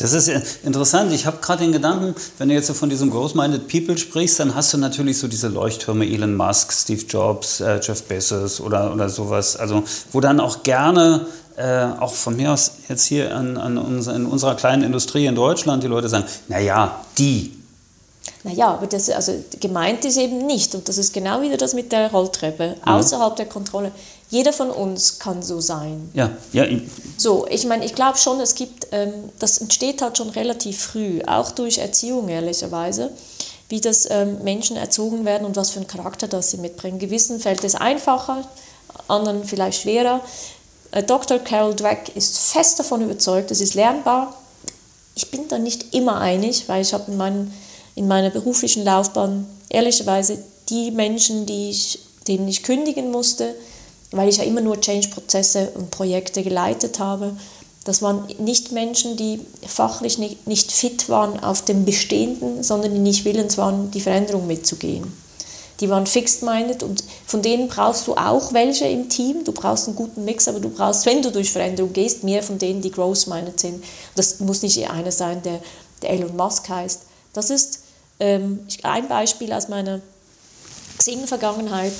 [0.00, 0.28] Das ist
[0.64, 1.12] interessant.
[1.12, 4.72] Ich habe gerade den Gedanken, wenn du jetzt von diesem Growth-Minded People sprichst, dann hast
[4.72, 9.56] du natürlich so diese Leuchttürme Elon Musk, Steve Jobs, äh, Jeff Bezos oder, oder sowas,
[9.56, 14.06] also wo dann auch gerne äh, auch von mir aus jetzt hier an, an uns,
[14.06, 17.52] in unserer kleinen Industrie in Deutschland, die Leute sagen, naja, die.
[18.42, 21.92] Naja, aber das, also gemeint ist eben nicht, und das ist genau wieder das mit
[21.92, 22.92] der Rolltreppe, mhm.
[22.92, 23.92] außerhalb der Kontrolle.
[24.30, 26.10] Jeder von uns kann so sein.
[26.12, 26.66] Ja, ja.
[27.16, 31.20] So, ich meine, ich glaube schon, es gibt, ähm, das entsteht halt schon relativ früh,
[31.26, 33.10] auch durch Erziehung ehrlicherweise,
[33.68, 36.98] wie das ähm, Menschen erzogen werden und was für einen Charakter das sie mitbringen.
[36.98, 38.46] Gewissen fällt es einfacher,
[39.08, 40.20] anderen vielleicht schwerer.
[40.94, 41.40] Äh, Dr.
[41.40, 44.34] Carol Dweck ist fest davon überzeugt, es ist lernbar.
[45.16, 47.52] Ich bin da nicht immer einig, weil ich habe in, meinen,
[47.96, 53.54] in meiner beruflichen Laufbahn ehrlicherweise die Menschen, die ich, denen ich kündigen musste,
[54.12, 57.36] weil ich ja immer nur Change-Prozesse und Projekte geleitet habe,
[57.84, 63.00] das waren nicht Menschen, die fachlich nicht, nicht fit waren auf dem Bestehenden, sondern die
[63.00, 65.12] nicht willens waren, die Veränderung mitzugehen.
[65.80, 69.44] Die waren fixed-minded und von denen brauchst du auch welche im Team.
[69.44, 72.58] Du brauchst einen guten Mix, aber du brauchst, wenn du durch Veränderung gehst, mehr von
[72.58, 73.84] denen, die growth-minded sind.
[74.14, 75.60] Das muss nicht einer sein, der,
[76.02, 77.02] der Elon Musk heißt.
[77.32, 77.80] Das ist
[78.20, 80.00] ähm, ein Beispiel aus meiner
[80.98, 81.92] Xing-Vergangenheit.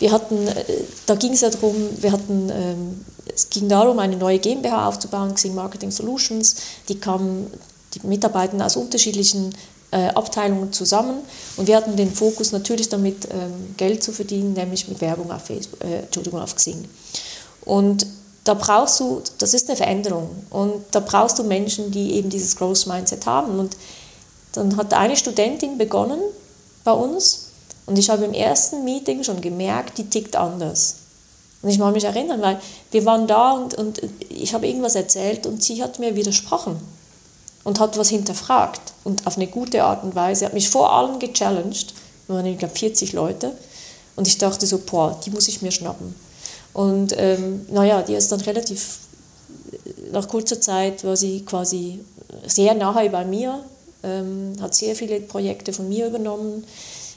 [0.00, 0.64] Wir hatten, äh,
[1.06, 5.34] da ging es ja darum, wir hatten, ähm, es ging darum, eine neue GmbH aufzubauen,
[5.34, 6.56] Xing Marketing Solutions.
[6.88, 7.46] Die kamen,
[7.94, 9.54] die Mitarbeiter aus unterschiedlichen
[9.96, 11.22] äh, Abteilungen zusammen
[11.56, 15.44] und wir hatten den Fokus natürlich damit, ähm, Geld zu verdienen, nämlich mit Werbung auf,
[15.44, 16.84] Facebook, äh, Entschuldigung, auf Xing.
[17.64, 18.06] Und
[18.44, 22.56] da brauchst du, das ist eine Veränderung und da brauchst du Menschen, die eben dieses
[22.56, 23.58] Growth Mindset haben.
[23.58, 23.76] Und
[24.52, 26.20] dann hat eine Studentin begonnen
[26.84, 27.46] bei uns
[27.86, 30.96] und ich habe im ersten Meeting schon gemerkt, die tickt anders.
[31.62, 35.46] Und ich mag mich erinnern, weil wir waren da und, und ich habe irgendwas erzählt
[35.46, 36.78] und sie hat mir widersprochen
[37.66, 40.44] und hat was hinterfragt und auf eine gute Art und Weise.
[40.44, 41.94] Hat mich vor allem gechallenged.
[42.28, 43.56] Wir waren, glaube, 40 Leute.
[44.14, 46.14] Und ich dachte so, boah, die muss ich mir schnappen.
[46.72, 48.98] Und ähm, naja, die ist dann relativ,
[50.12, 52.04] nach kurzer Zeit war sie quasi
[52.46, 53.64] sehr nahe bei mir,
[54.04, 56.62] ähm, hat sehr viele Projekte von mir übernommen,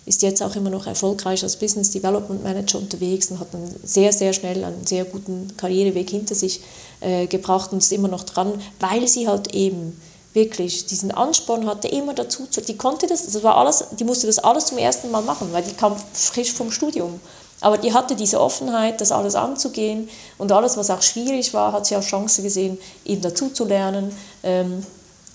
[0.07, 4.11] ist jetzt auch immer noch erfolgreich als Business Development Manager unterwegs und hat dann sehr,
[4.11, 6.61] sehr schnell einen sehr guten Karriereweg hinter sich
[7.01, 9.95] äh, gebracht und ist immer noch dran, weil sie halt eben
[10.33, 12.61] wirklich diesen Ansporn hatte, immer dazu zu.
[12.61, 15.63] Die konnte das, das war alles, die musste das alles zum ersten Mal machen, weil
[15.63, 17.19] die kam frisch vom Studium.
[17.61, 21.85] Aber die hatte diese Offenheit, das alles anzugehen und alles, was auch schwierig war, hat
[21.85, 24.15] sie als Chance gesehen, eben dazu zu lernen.
[24.43, 24.83] Ähm,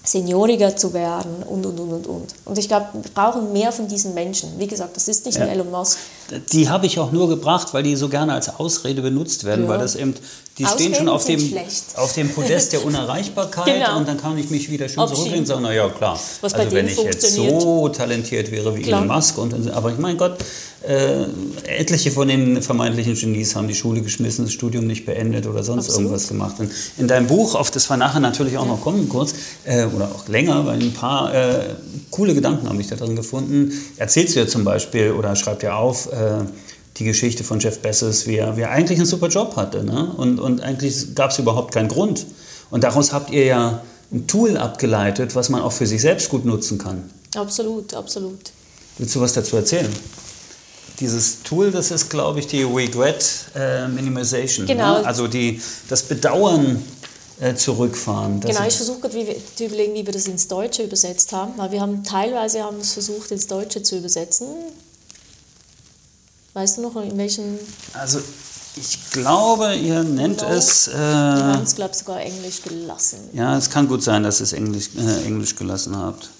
[0.05, 2.35] senioriger zu werden und, und, und, und, und.
[2.45, 4.51] Und ich glaube, wir brauchen mehr von diesen Menschen.
[4.59, 5.45] Wie gesagt, das ist nicht ja.
[5.45, 5.99] ein Elon Musk.
[6.53, 9.71] Die habe ich auch nur gebracht, weil die so gerne als Ausrede benutzt werden, ja.
[9.71, 10.15] weil das eben,
[10.59, 11.59] die Ausreden stehen schon auf dem,
[11.97, 13.99] auf dem Podest der Unerreichbarkeit genau.
[13.99, 16.71] und dann kann ich mich wieder schön zurücklehnen und sagen, na ja, klar, Was also
[16.73, 19.03] wenn ich jetzt so talentiert wäre wie klar.
[19.03, 20.39] Elon Musk, und, aber ich mein Gott,
[20.87, 21.25] äh,
[21.67, 25.87] etliche von den vermeintlichen Genies haben die Schule geschmissen, das Studium nicht beendet oder sonst
[25.87, 26.03] Absolut.
[26.03, 26.61] irgendwas gemacht.
[26.61, 28.73] Und in deinem Buch, auf das wir nachher natürlich auch ja.
[28.73, 31.75] noch kommen kurz, äh, oder auch länger, weil ein paar äh,
[32.11, 35.77] coole Gedanken habe ich da drin gefunden, erzählst du ja zum Beispiel oder schreibst ja
[35.77, 36.45] auf, äh,
[36.97, 39.83] die Geschichte von Jeff Bezos, wie er, wie er eigentlich einen super Job hatte.
[39.83, 40.13] Ne?
[40.17, 42.27] Und, und eigentlich gab es überhaupt keinen Grund.
[42.71, 46.45] Und daraus habt ihr ja ein Tool abgeleitet, was man auch für sich selbst gut
[46.45, 47.11] nutzen kann.
[47.35, 48.39] Absolut, absolut.
[48.99, 49.91] Willst du was dazu erzählen?
[51.01, 54.67] Dieses Tool, das ist, glaube ich, die Regret äh, Minimization.
[54.67, 54.75] Ne?
[54.75, 55.01] Genau.
[55.01, 55.07] Ne?
[55.07, 56.81] Also die, das Bedauern
[57.41, 58.39] äh, zurückfahren.
[58.39, 61.81] Genau, ich versuche gerade zu überlegen, wie wir das ins Deutsche übersetzt haben, weil wir
[61.81, 64.47] haben teilweise haben es versucht, ins Deutsche zu übersetzen.
[66.55, 67.59] Weißt du noch, in welchen...
[67.93, 68.21] Also
[68.77, 70.53] ich glaube, ihr nennt genau.
[70.53, 70.89] es...
[70.89, 73.19] Äh, wir haben es, glaube ich, sogar Englisch gelassen.
[73.33, 76.31] Ja, es kann gut sein, dass ihr es Englisch, äh, Englisch gelassen habt.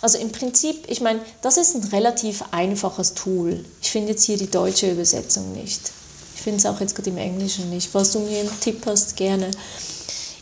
[0.00, 3.64] Also im Prinzip, ich meine, das ist ein relativ einfaches Tool.
[3.82, 5.90] Ich finde jetzt hier die deutsche Übersetzung nicht.
[6.36, 7.90] Ich finde es auch jetzt gerade im Englischen nicht.
[7.90, 9.50] Falls du mir einen Tipp hast, gerne.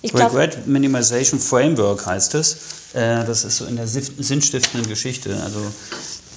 [0.02, 2.56] Ich Regret Minimization Framework heißt es.
[2.92, 5.35] Äh, das ist so in der sinnstiftenden Geschichte.
[5.42, 5.61] Also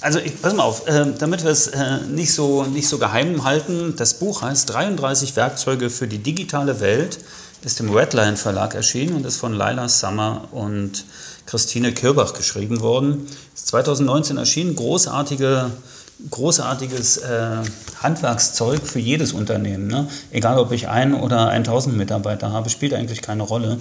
[0.00, 3.44] also ich, pass mal auf, äh, damit wir es äh, nicht, so, nicht so geheim
[3.44, 7.18] halten, das Buch heißt 33 Werkzeuge für die digitale Welt,
[7.62, 11.04] ist im Redline Verlag erschienen und ist von Laila Sammer und
[11.46, 13.26] Christine Kirbach geschrieben worden.
[13.54, 15.70] Ist 2019 erschienen, großartige,
[16.30, 17.56] großartiges äh,
[18.02, 19.88] Handwerkszeug für jedes Unternehmen.
[19.88, 20.08] Ne?
[20.30, 23.78] Egal, ob ich ein oder 1000 Mitarbeiter habe, spielt eigentlich keine Rolle.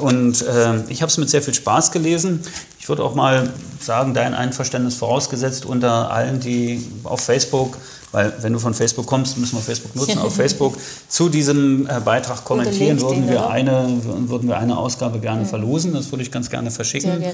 [0.00, 2.40] Und äh, ich habe es mit sehr viel Spaß gelesen.
[2.80, 7.78] Ich würde auch mal sagen, dein Einverständnis vorausgesetzt unter allen, die auf Facebook,
[8.12, 10.76] weil wenn du von Facebook kommst, müssen wir Facebook nutzen, auf Facebook
[11.08, 13.88] zu diesem äh, Beitrag kommentieren, würden wir, eine,
[14.28, 15.46] würden wir eine Ausgabe gerne mhm.
[15.46, 15.92] verlosen.
[15.94, 17.24] Das würde ich ganz gerne verschicken.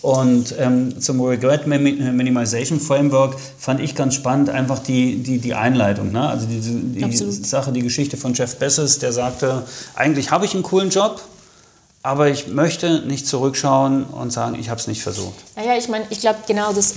[0.00, 6.12] Und ähm, zum Regret Minimization Framework fand ich ganz spannend einfach die, die, die Einleitung.
[6.12, 6.28] Ne?
[6.28, 9.64] Also die, die Sache, die Geschichte von Jeff Bezos, der sagte,
[9.96, 11.20] eigentlich habe ich einen coolen Job,
[12.02, 15.34] aber ich möchte nicht zurückschauen und sagen, ich habe es nicht versucht.
[15.56, 16.94] Naja, ich meine, ich glaube genau das,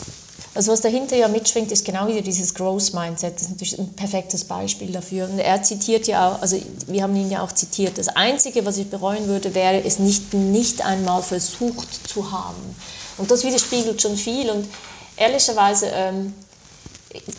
[0.53, 3.35] also was dahinter ja mitschwingt, ist genau wieder dieses Growth Mindset.
[3.35, 5.29] Das ist natürlich ein perfektes Beispiel dafür.
[5.29, 8.77] Und er zitiert ja auch, also wir haben ihn ja auch zitiert, das Einzige, was
[8.77, 12.75] ich bereuen würde, wäre es nicht, nicht einmal versucht zu haben.
[13.17, 14.49] Und das widerspiegelt schon viel.
[14.49, 14.67] Und
[15.15, 16.33] ehrlicherweise, ähm,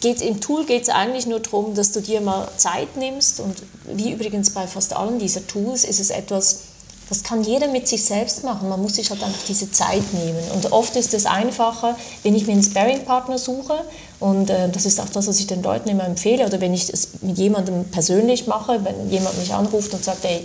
[0.01, 3.41] geht, im Tool geht es eigentlich nur darum, dass du dir mal Zeit nimmst.
[3.41, 6.72] Und wie übrigens bei fast allen dieser Tools ist es etwas,
[7.13, 8.71] das kann jeder mit sich selbst machen.
[8.71, 10.43] Man muss sich halt einfach diese Zeit nehmen.
[10.55, 13.75] Und oft ist es einfacher, wenn ich mir einen Sparring-Partner suche.
[14.19, 16.47] Und äh, das ist auch das, was ich den Leuten immer empfehle.
[16.47, 20.41] Oder wenn ich es mit jemandem persönlich mache, wenn jemand mich anruft und sagt, ey,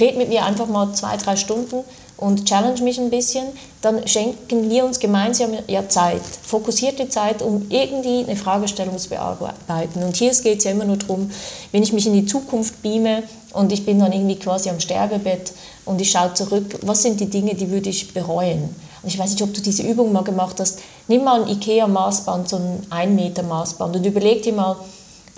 [0.00, 1.84] red mit mir einfach mal zwei, drei Stunden
[2.16, 3.44] und challenge mich ein bisschen,
[3.82, 10.02] dann schenken wir uns gemeinsam ja Zeit, fokussierte Zeit, um irgendwie eine Fragestellung zu bearbeiten.
[10.02, 11.30] Und hier geht es ja immer nur darum,
[11.70, 15.52] wenn ich mich in die Zukunft beame und ich bin dann irgendwie quasi am Sterbebett,
[15.84, 18.74] und ich schaue zurück, was sind die Dinge, die würde ich bereuen.
[19.02, 20.78] Und ich weiß nicht, ob du diese Übung mal gemacht hast.
[21.08, 24.76] Nimm mal ein IKEA-Maßband, so ein 1 Meter Maßband und überleg dir mal,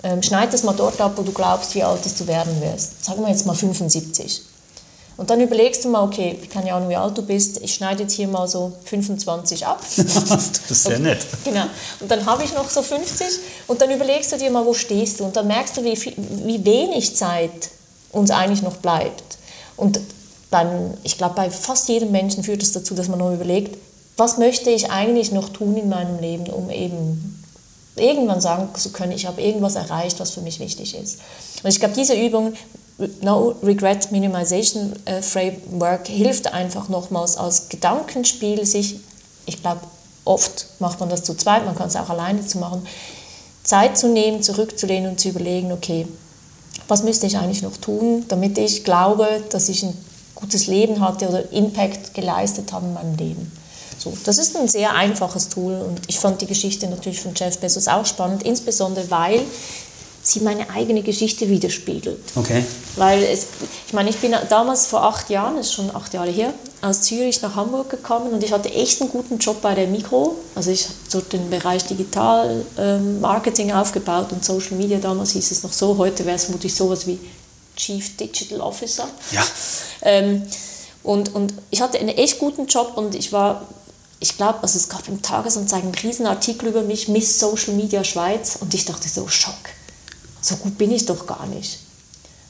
[0.03, 3.03] ähm, schneid das mal dort ab, wo du glaubst, wie alt du werden wirst.
[3.03, 4.43] Sagen wir jetzt mal 75.
[5.17, 7.73] Und dann überlegst du mal, okay, ich kann ja auch wie alt du bist, ich
[7.73, 9.79] schneide jetzt hier mal so 25 ab.
[9.97, 11.25] das ist sehr nett.
[11.45, 11.65] Genau.
[12.01, 13.27] Und dann habe ich noch so 50
[13.67, 16.13] und dann überlegst du dir mal, wo stehst du und dann merkst du, wie, viel,
[16.17, 17.69] wie wenig Zeit
[18.15, 19.37] uns eigentlich noch bleibt.
[19.77, 19.99] Und
[20.49, 23.77] beim, ich glaube, bei fast jedem Menschen führt es dazu, dass man noch überlegt,
[24.17, 27.43] was möchte ich eigentlich noch tun in meinem Leben, um eben
[27.97, 31.19] irgendwann sagen zu können, ich habe irgendwas erreicht, was für mich wichtig ist.
[31.63, 32.53] Und ich glaube, diese Übung,
[33.21, 38.99] No Regret Minimization äh, Framework, hilft einfach nochmals als Gedankenspiel, sich,
[39.45, 39.81] ich glaube,
[40.23, 42.87] oft macht man das zu zweit, man kann es auch alleine zu machen,
[43.63, 46.07] Zeit zu nehmen, zurückzulehnen und zu überlegen, okay,
[46.87, 49.97] was müsste ich eigentlich noch tun, damit ich glaube, dass ich ein
[50.35, 53.51] gutes Leben hatte oder Impact geleistet habe in meinem Leben.
[53.97, 57.57] So, das ist ein sehr einfaches Tool und ich fand die Geschichte natürlich von Jeff
[57.59, 59.41] Bezos auch spannend, insbesondere weil
[60.21, 62.19] sie meine eigene Geschichte widerspiegelt.
[62.35, 62.63] Okay.
[62.97, 63.47] Weil es,
[63.87, 66.53] ich meine, ich bin damals vor acht Jahren, das ist schon acht Jahre her,
[66.85, 70.35] aus Zürich nach Hamburg gekommen und ich hatte echt einen guten Job bei der Mikro.
[70.53, 75.51] Also ich habe dort den Bereich Digital ähm, Marketing aufgebaut und Social Media, damals hieß
[75.51, 77.19] es noch so, heute wäre es vermutlich sowas wie
[77.75, 79.07] Chief Digital Officer.
[79.31, 79.43] Ja.
[80.03, 80.43] Ähm,
[81.03, 83.67] und, und ich hatte einen echt guten Job und ich war,
[84.19, 88.03] ich glaube, also es gab im Tagesanzeigen einen riesen Artikel über mich, Miss Social Media
[88.03, 89.53] Schweiz und ich dachte so, Schock,
[90.41, 91.79] so gut bin ich doch gar nicht.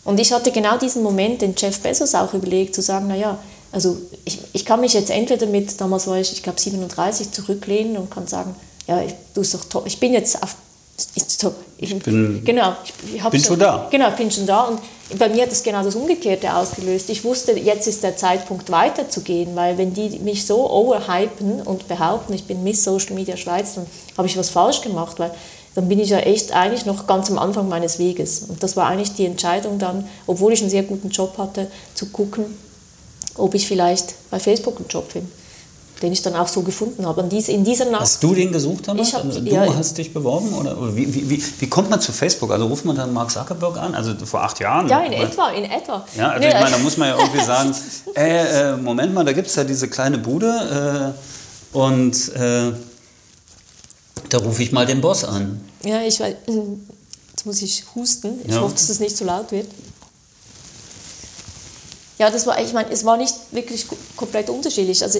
[0.03, 3.39] Und ich hatte genau diesen Moment, den Jeff Bezos auch überlegt, zu sagen, naja,
[3.75, 7.97] also ich, ich kann mich jetzt entweder mit, damals war ich, ich glaube 37, zurücklehnen
[7.97, 8.55] und kann sagen,
[8.87, 10.55] ja, ich, du doch toll, ich bin jetzt auf
[10.97, 13.89] so, ich, bin, genau, ich, ich bin schon da.
[13.91, 14.63] Genau, ich bin schon da.
[14.63, 14.79] Und
[15.19, 17.09] bei mir hat es genau das Umgekehrte ausgelöst.
[17.09, 22.31] Ich wusste, jetzt ist der Zeitpunkt weiterzugehen, weil wenn die mich so overhypen und behaupten,
[22.31, 25.31] ich bin Miss Social Media Schweiz, dann habe ich was falsch gemacht, weil
[25.73, 28.43] dann bin ich ja echt eigentlich noch ganz am Anfang meines Weges.
[28.47, 32.05] Und das war eigentlich die Entscheidung dann, obwohl ich einen sehr guten Job hatte, zu
[32.05, 32.45] gucken,
[33.35, 35.29] ob ich vielleicht bei Facebook einen Job finde
[36.01, 37.21] den ich dann auch so gefunden habe.
[37.21, 39.13] Und dies, in dieser Nacht, hast du den gesucht damals?
[39.13, 40.53] Hab, also, du ja, hast dich beworben?
[40.53, 42.51] Oder, wie, wie, wie, wie, kommt man zu Facebook?
[42.51, 43.95] Also ruft man dann Mark Zuckerberg an?
[43.95, 44.87] Also vor acht Jahren?
[44.89, 46.05] Ja, in etwa, in etwa.
[46.17, 47.73] Ja, also nee, ich meine, da muss man ja irgendwie sagen,
[48.15, 51.13] äh, äh, Moment mal, da gibt es ja diese kleine Bude
[51.73, 52.71] äh, und äh,
[54.29, 55.61] da rufe ich mal den Boss an.
[55.83, 56.35] Ja, ich weiß,
[57.31, 58.39] jetzt muss ich husten.
[58.43, 58.61] Ich ja.
[58.61, 59.67] hoffe, dass das nicht zu laut wird.
[62.17, 65.03] Ja, das war, ich meine, es war nicht wirklich komplett unterschiedlich.
[65.03, 65.19] Also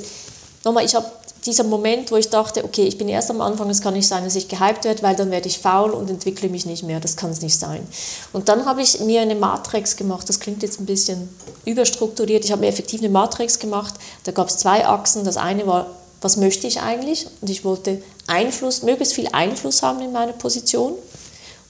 [0.64, 1.06] nochmal, ich habe
[1.46, 4.24] dieser Moment, wo ich dachte, okay, ich bin erst am Anfang, es kann nicht sein,
[4.24, 7.00] dass ich gehypt werde, weil dann werde ich faul und entwickle mich nicht mehr.
[7.00, 7.86] Das kann es nicht sein.
[8.34, 10.28] Und dann habe ich mir eine Matrix gemacht.
[10.28, 11.30] Das klingt jetzt ein bisschen
[11.66, 12.46] überstrukturiert.
[12.46, 13.94] Ich habe mir effektiv eine Matrix gemacht.
[14.24, 15.24] Da gab es zwei Achsen.
[15.24, 15.88] Das eine war,
[16.22, 17.28] was möchte ich eigentlich?
[17.42, 20.94] Und ich wollte Einfluss, möglichst viel Einfluss haben in meiner Position.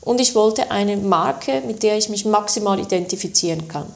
[0.02, 3.88] Und ich wollte eine Marke, mit der ich mich maximal identifizieren kann.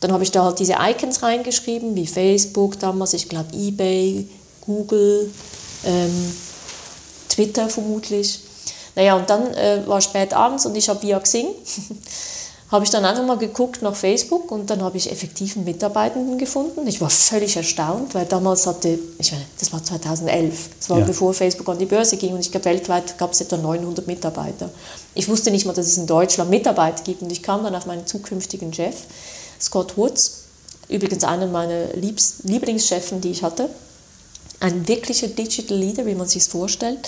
[0.00, 4.28] Dann habe ich da halt diese Icons reingeschrieben, wie Facebook damals, ich glaube eBay,
[4.60, 5.30] Google,
[5.84, 6.32] ähm,
[7.28, 8.40] Twitter vermutlich.
[8.94, 11.46] Naja, und dann äh, war spät abends und ich habe via Xing
[12.70, 16.86] habe ich dann einfach mal geguckt nach Facebook und dann habe ich effektiven Mitarbeitenden gefunden.
[16.86, 21.04] Ich war völlig erstaunt, weil damals hatte, ich meine, das war 2011, das war ja.
[21.04, 24.68] bevor Facebook an die Börse ging und ich glaube, weltweit gab es etwa 900 Mitarbeiter.
[25.14, 27.86] Ich wusste nicht mal, dass es in Deutschland Mitarbeiter gibt und ich kam dann auf
[27.86, 28.96] meinen zukünftigen Chef,
[29.60, 30.44] Scott Woods,
[30.88, 33.68] übrigens einer meiner Liebs Lieblingschefen, die ich hatte
[34.60, 36.98] ein wirklicher Digital Leader, wie man sich vorstellt,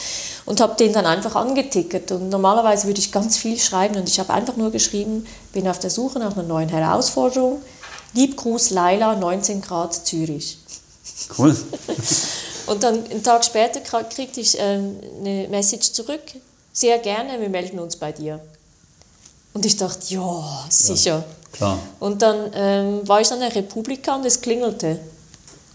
[0.47, 2.13] und habe den dann einfach angetickert.
[2.13, 5.79] Und normalerweise würde ich ganz viel schreiben und ich habe einfach nur geschrieben, bin auf
[5.79, 7.61] der Suche nach einer neuen Herausforderung.
[8.15, 10.59] Lieb Gruß Laila, 19 Grad Zürich.
[11.37, 11.57] Cool.
[12.67, 16.23] und dann einen Tag später kriegte ich äh, eine Message zurück.
[16.73, 18.41] Sehr gerne, wir melden uns bei dir.
[19.53, 21.17] Und ich dachte, ja, sicher.
[21.19, 21.79] Ja, klar.
[21.99, 24.99] Und dann ähm, war ich an der Republika und es klingelte.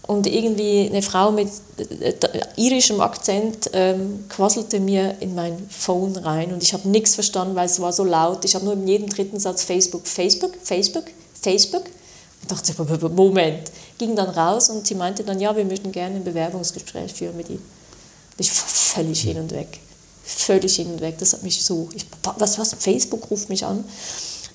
[0.06, 2.14] Und irgendwie eine Frau mit äh,
[2.56, 7.66] irischem Akzent ähm, quasselte mir in mein Phone rein und ich habe nichts verstanden, weil
[7.66, 8.44] es war so laut.
[8.44, 11.06] Ich habe nur in jedem dritten Satz Facebook, Facebook, Facebook,
[11.42, 11.84] Facebook.
[12.42, 13.70] Und dachte, Moment.
[13.98, 17.48] Ging dann raus und sie meinte dann, ja, wir möchten gerne ein Bewerbungsgespräch führen mit
[17.48, 17.64] Ihnen.
[18.38, 19.80] Ich war völlig hin und weg.
[20.22, 21.16] Völlig hin und weg.
[21.18, 23.84] Das hat mich so, ich, was, was, Facebook ruft mich an.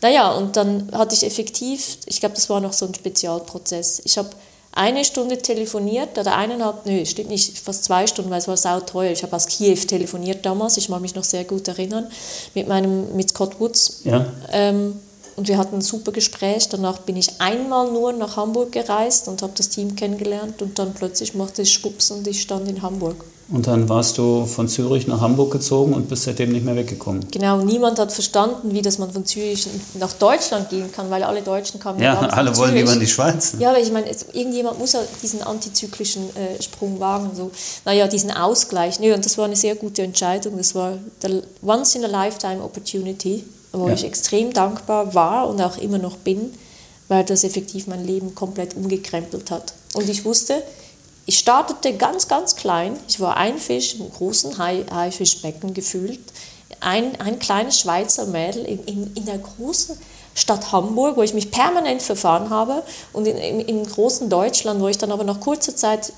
[0.02, 4.02] Naja, und dann hatte ich effektiv, ich glaube, das war noch so ein Spezialprozess.
[4.04, 4.30] Ich habe
[4.74, 9.12] eine Stunde telefoniert oder eineinhalb, nö, stimmt nicht, fast zwei Stunden, weil es war sauteuer.
[9.12, 12.10] Ich habe aus Kiew telefoniert damals, ich mag mich noch sehr gut erinnern,
[12.56, 14.02] mit meinem, mit Scott Woods.
[14.06, 14.26] Ja.
[14.52, 15.00] Ähm,
[15.36, 16.70] und wir hatten ein super Gespräch.
[16.70, 20.94] Danach bin ich einmal nur nach Hamburg gereist und habe das Team kennengelernt und dann
[20.94, 23.24] plötzlich machte es Schwupps und ich stand in Hamburg.
[23.52, 27.26] Und dann warst du von Zürich nach Hamburg gezogen und bist seitdem nicht mehr weggekommen.
[27.32, 29.67] Genau, niemand hat verstanden, wie das man von Zürich
[30.00, 33.54] nach Deutschland gehen kann, weil alle Deutschen kamen Ja, alle wollen lieber in die Schweiz.
[33.54, 33.63] Ne?
[33.63, 37.32] Ja, aber ich meine, irgendjemand muss ja diesen antizyklischen äh, Sprung wagen.
[37.36, 37.52] So.
[37.84, 39.02] Naja, diesen Ausgleich.
[39.02, 40.56] Nö, und das war eine sehr gute Entscheidung.
[40.56, 43.94] Das war der Once-in-a-Lifetime-Opportunity, wo ja.
[43.94, 46.54] ich extrem dankbar war und auch immer noch bin,
[47.08, 49.74] weil das effektiv mein Leben komplett umgekrempelt hat.
[49.94, 50.64] Und ich wusste,
[51.26, 52.98] ich startete ganz, ganz klein.
[53.08, 56.20] Ich war ein Fisch im großen Haifischbecken gefühlt.
[56.80, 59.98] Ein, ein kleines Schweizer Mädel in, in, in der großen
[60.34, 62.84] Stadt Hamburg, wo ich mich permanent verfahren habe.
[63.14, 66.12] Und in, im, im großen Deutschland, wo ich dann aber nach kurzer Zeit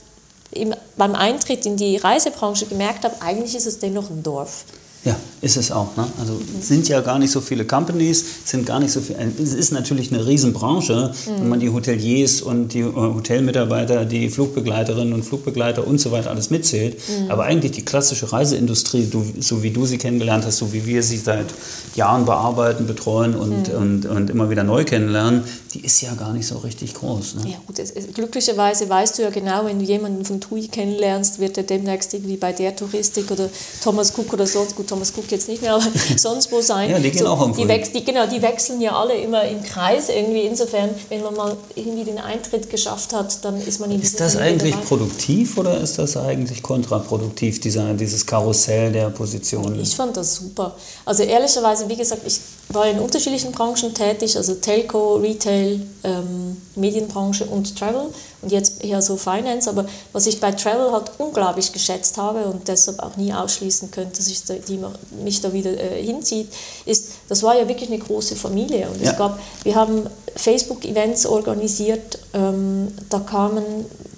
[0.51, 4.65] im, beim Eintritt in die Reisebranche gemerkt habe, eigentlich ist es dennoch ein Dorf.
[5.05, 5.97] Ja, ist es auch.
[5.97, 6.07] Ne?
[6.17, 9.17] Also sind ja gar nicht so viele Companies, sind gar nicht so viel.
[9.41, 11.41] Es ist natürlich eine Riesenbranche, mhm.
[11.41, 16.29] wenn man die Hoteliers und die äh, Hotelmitarbeiter, die Flugbegleiterinnen und Flugbegleiter und so weiter
[16.29, 16.97] alles mitzählt.
[17.09, 17.31] Mhm.
[17.31, 21.03] Aber eigentlich die klassische Reiseindustrie, du, so wie du sie kennengelernt hast, so wie wir
[21.03, 21.47] sie seit
[21.95, 23.77] Jahren bearbeiten, betreuen und, mhm.
[23.77, 27.35] und, und immer wieder neu kennenlernen, die ist ja gar nicht so richtig groß.
[27.35, 27.49] Ne?
[27.49, 31.39] Ja, gut, es, es, glücklicherweise weißt du ja genau, wenn du jemanden von TUI kennenlernst,
[31.39, 33.49] wird er demnächst irgendwie bei der Touristik oder
[33.83, 35.85] Thomas Cook oder sonst gut Thomas Cook jetzt nicht mehr, aber
[36.17, 36.91] sonst wo sein.
[36.91, 39.63] ja, die gehen so, auch am die, die, Genau, die wechseln ja alle immer im
[39.63, 40.41] Kreis irgendwie.
[40.41, 44.35] Insofern, wenn man mal irgendwie den Eintritt geschafft hat, dann ist man in Ist das
[44.35, 44.85] eigentlich dabei.
[44.85, 49.79] produktiv oder ist das eigentlich kontraproduktiv, dieser, dieses Karussell der Positionen?
[49.81, 50.75] Ich fand das super.
[51.05, 57.45] Also ehrlicherweise, wie gesagt, ich war in unterschiedlichen Branchen tätig, also Telco, Retail, ähm, Medienbranche
[57.45, 58.07] und Travel
[58.41, 59.69] und jetzt eher so Finance.
[59.69, 64.17] Aber was ich bei Travel halt unglaublich geschätzt habe und deshalb auch nie ausschließen könnte,
[64.17, 64.79] dass ich da, die
[65.23, 66.47] mich da wieder äh, hinzieht,
[66.85, 68.89] ist, das war ja wirklich eine große Familie.
[68.89, 69.11] Und ja.
[69.11, 73.63] es gab, wir haben Facebook-Events organisiert, ähm, da kamen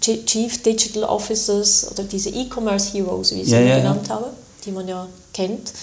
[0.02, 4.30] Chief Digital Officers oder diese E-Commerce Heroes, wie ich sie ja, genannt habe,
[4.66, 5.74] die man ja kennt.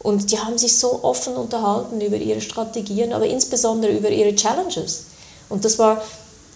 [0.00, 5.06] Und die haben sich so offen unterhalten über ihre Strategien, aber insbesondere über ihre Challenges.
[5.48, 6.02] Und das war,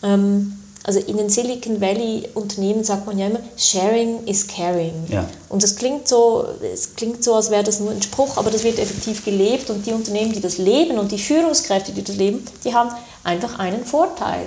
[0.02, 4.92] ähm, also in den Silicon Valley Unternehmen sagt man ja immer, Sharing is caring.
[5.08, 5.28] Ja.
[5.48, 8.64] Und das klingt so, es klingt so, als wäre das nur ein Spruch, aber das
[8.64, 12.44] wird effektiv gelebt und die Unternehmen, die das leben und die Führungskräfte, die das leben,
[12.64, 12.90] die haben
[13.24, 14.46] einfach einen Vorteil.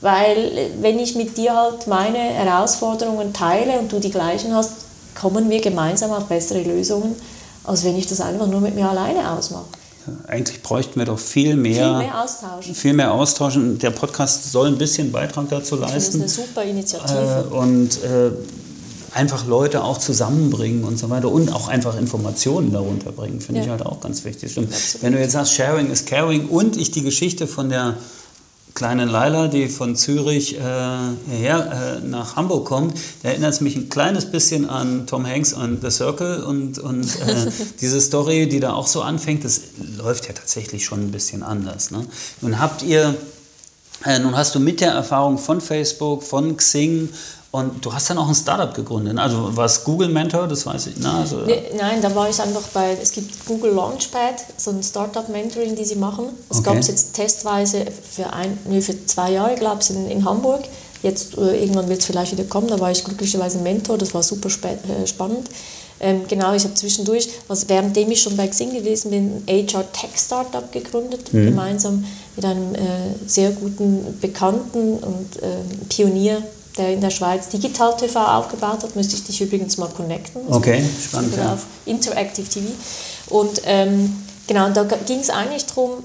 [0.00, 4.72] Weil wenn ich mit dir halt meine Herausforderungen teile und du die gleichen hast,
[5.18, 7.16] kommen wir gemeinsam auf bessere Lösungen
[7.66, 9.66] als wenn ich das einfach nur mit mir alleine ausmache.
[10.28, 12.74] Eigentlich bräuchten wir doch viel mehr, viel mehr austauschen.
[12.74, 13.78] Viel mehr austauschen.
[13.80, 16.20] Der Podcast soll ein bisschen Beitrag dazu leisten.
[16.20, 17.48] Das ist eine super Initiative.
[17.50, 18.30] Äh, und äh,
[19.14, 23.64] einfach Leute auch zusammenbringen und so weiter und auch einfach Informationen darunter bringen, finde ja.
[23.64, 24.52] ich halt auch ganz wichtig.
[24.52, 24.72] Stimmt.
[25.00, 27.96] Wenn du jetzt sagst, Sharing is Caring und ich die Geschichte von der
[28.76, 30.60] kleinen Laila, die von Zürich äh,
[31.28, 35.54] hierher äh, nach Hamburg kommt, da erinnert es mich ein kleines bisschen an Tom Hanks
[35.54, 39.62] und The Circle und, und äh, diese Story, die da auch so anfängt, das
[39.96, 41.90] läuft ja tatsächlich schon ein bisschen anders.
[41.90, 42.06] Ne?
[42.42, 43.16] Nun habt ihr,
[44.04, 47.08] äh, nun hast du mit der Erfahrung von Facebook, von Xing
[47.56, 49.16] Und du hast dann auch ein Startup gegründet.
[49.16, 50.96] Also war es Google Mentor, das weiß ich.
[50.98, 54.82] Na, also, nee, nein, da war ich einfach bei, es gibt Google Launchpad, so ein
[54.82, 56.26] Startup-Mentoring, die sie machen.
[56.50, 56.68] Das okay.
[56.68, 60.64] gab es jetzt testweise für, ein, nee, für zwei Jahre, glaube ich, in, in Hamburg.
[61.02, 64.22] Jetzt äh, irgendwann wird es vielleicht wieder kommen, da war ich glücklicherweise Mentor, das war
[64.22, 65.48] super äh, spannend.
[65.98, 69.90] Ähm, genau, ich habe zwischendurch, also währenddem ich schon bei Xing gewesen bin, ein HR
[69.92, 71.46] Tech Startup gegründet, mhm.
[71.46, 72.04] gemeinsam
[72.34, 72.78] mit einem äh,
[73.26, 76.42] sehr guten Bekannten und äh, Pionier,
[76.76, 78.96] der in der Schweiz Digital TV aufgebaut hat.
[78.96, 80.42] Müsste ich dich übrigens mal connecten.
[80.48, 81.36] Okay, spannend.
[81.36, 81.54] Ja.
[81.54, 82.66] Auf Interactive TV.
[83.28, 86.04] Und ähm, genau, und da ging es eigentlich darum,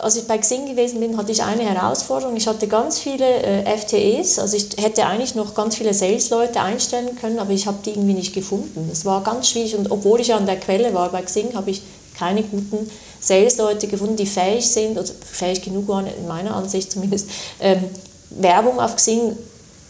[0.00, 2.36] als ich bei Xing gewesen bin, hatte ich eine Herausforderung.
[2.36, 7.16] Ich hatte ganz viele äh, FTEs, also ich hätte eigentlich noch ganz viele Sales-Leute einstellen
[7.20, 8.86] können, aber ich habe die irgendwie nicht gefunden.
[8.90, 11.82] Das war ganz schwierig und obwohl ich an der Quelle war bei Xing, habe ich
[12.18, 12.90] keine guten
[13.20, 17.28] Sales-Leute gefunden, die fähig sind, oder fähig genug waren, in meiner Ansicht zumindest,
[17.60, 17.84] ähm,
[18.30, 19.36] Werbung auf Xing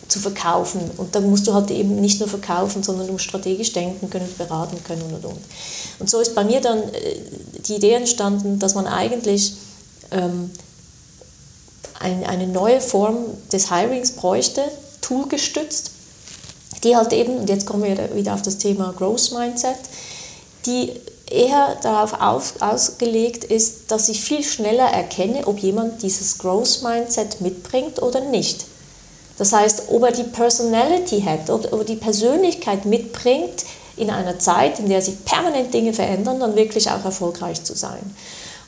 [0.09, 0.91] zu verkaufen.
[0.97, 4.29] Und da musst du halt eben nicht nur verkaufen, sondern du musst strategisch denken können,
[4.37, 5.41] beraten können und und und.
[5.99, 7.17] Und so ist bei mir dann äh,
[7.67, 9.55] die Idee entstanden, dass man eigentlich
[10.11, 10.51] ähm,
[11.99, 13.17] ein, eine neue Form
[13.53, 14.63] des Hirings bräuchte,
[15.01, 15.91] toolgestützt,
[16.83, 19.77] die halt eben, und jetzt kommen wir wieder auf das Thema Growth Mindset,
[20.67, 20.93] die
[21.31, 27.41] eher darauf auf, ausgelegt ist, dass ich viel schneller erkenne, ob jemand dieses Growth Mindset
[27.41, 28.67] mitbringt oder nicht.
[29.37, 33.65] Das heißt, ob er die Personality hat, ob er die Persönlichkeit mitbringt,
[33.97, 38.15] in einer Zeit, in der sich permanent Dinge verändern, dann wirklich auch erfolgreich zu sein.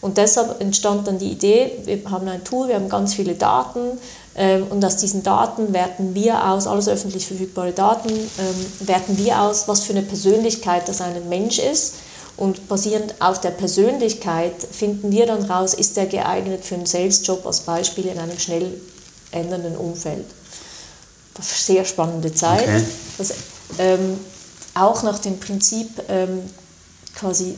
[0.00, 3.98] Und deshalb entstand dann die Idee, wir haben ein Tool, wir haben ganz viele Daten
[4.36, 9.40] ähm, und aus diesen Daten werten wir aus, alles öffentlich verfügbare Daten, ähm, werten wir
[9.40, 11.94] aus, was für eine Persönlichkeit das ein Mensch ist.
[12.36, 17.46] Und basierend auf der Persönlichkeit finden wir dann raus, ist der geeignet für einen Sales-Job
[17.46, 18.78] als Beispiel in einem schnell
[19.32, 20.26] ändernden Umfeld.
[21.41, 22.62] Sehr spannende Zeit.
[22.62, 22.82] Okay.
[23.18, 23.34] Das,
[23.78, 24.18] ähm,
[24.74, 26.43] auch nach dem Prinzip ähm,
[27.14, 27.57] quasi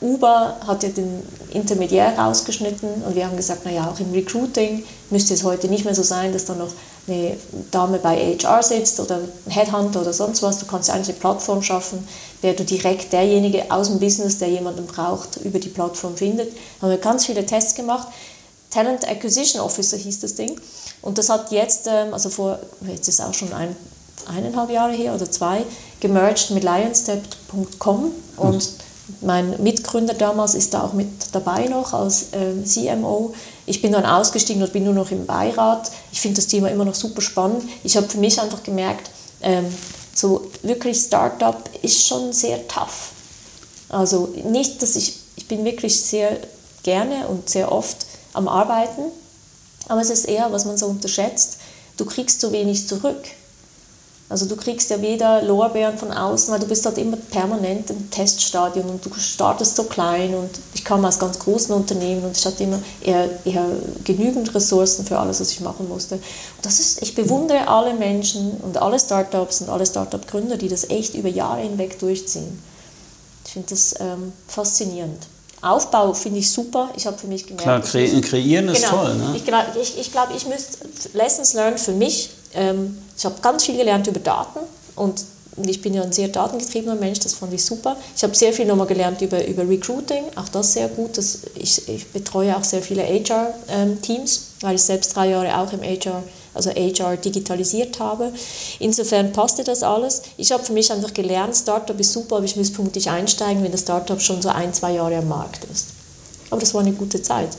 [0.00, 5.34] Uber hat ja den Intermediär rausgeschnitten und wir haben gesagt, naja, auch im Recruiting müsste
[5.34, 6.70] es heute nicht mehr so sein, dass da noch
[7.06, 7.36] eine
[7.70, 10.58] Dame bei HR sitzt oder ein Headhunter oder sonst was.
[10.58, 12.06] Du kannst ja eigentlich eine Plattform schaffen,
[12.42, 16.52] der du direkt derjenige aus dem Business, der jemanden braucht, über die Plattform findet.
[16.52, 18.08] Da haben wir ganz viele Tests gemacht.
[18.70, 20.58] Talent Acquisition Officer hieß das Ding.
[21.02, 23.76] Und das hat jetzt, ähm, also vor, jetzt ist auch schon ein,
[24.26, 25.64] eineinhalb Jahre her oder zwei,
[25.98, 28.68] gemerged mit lionstep.com und
[29.22, 33.34] mein Mitgründer damals ist da auch mit dabei noch als äh, CMO.
[33.66, 35.90] Ich bin dann ausgestiegen und bin nur noch im Beirat.
[36.12, 37.64] Ich finde das Thema immer noch super spannend.
[37.82, 39.10] Ich habe für mich einfach gemerkt,
[39.42, 39.66] ähm,
[40.14, 43.10] so wirklich Startup ist schon sehr tough.
[43.88, 46.36] Also nicht, dass ich, ich bin wirklich sehr
[46.82, 49.02] gerne und sehr oft am Arbeiten,
[49.88, 51.58] aber es ist eher, was man so unterschätzt,
[51.96, 53.24] du kriegst so wenig zurück.
[54.30, 58.12] Also du kriegst ja weder Lorbeeren von außen, weil du bist halt immer permanent im
[58.12, 62.46] Teststadium und du startest so klein und ich kam aus ganz großen Unternehmen und ich
[62.46, 63.66] hatte immer eher, eher
[64.04, 66.14] genügend Ressourcen für alles, was ich machen musste.
[66.14, 66.22] Und
[66.64, 71.16] das ist, ich bewundere alle Menschen und alle Startups und alle Startup-Gründer, die das echt
[71.16, 72.62] über Jahre hinweg durchziehen.
[73.44, 75.26] Ich finde das ähm, faszinierend.
[75.62, 76.90] Aufbau finde ich super.
[76.96, 77.62] Ich habe für mich gemerkt.
[77.62, 79.14] Klar, kre kreieren ist genau, toll.
[79.14, 79.34] Ne?
[79.36, 80.78] Ich glaube, ich, ich, glaub, ich müsste
[81.12, 84.60] Lessons learned für mich ähm, ich habe ganz viel gelernt über Daten
[84.96, 85.24] und
[85.66, 87.96] ich bin ja ein sehr datengetriebener Mensch, das fand ich super.
[88.16, 91.18] Ich habe sehr viel nochmal gelernt über, über Recruiting, auch das sehr gut.
[91.18, 95.72] Das, ich, ich betreue auch sehr viele HR-Teams, ähm, weil ich selbst drei Jahre auch
[95.72, 96.22] im HR,
[96.54, 98.32] also HR digitalisiert habe.
[98.78, 100.22] Insofern passte das alles.
[100.36, 103.72] Ich habe für mich einfach gelernt, Startup ist super, aber ich muss vermutlich einsteigen, wenn
[103.72, 105.88] das Startup schon so ein, zwei Jahre am Markt ist.
[106.50, 107.50] Aber das war eine gute Zeit.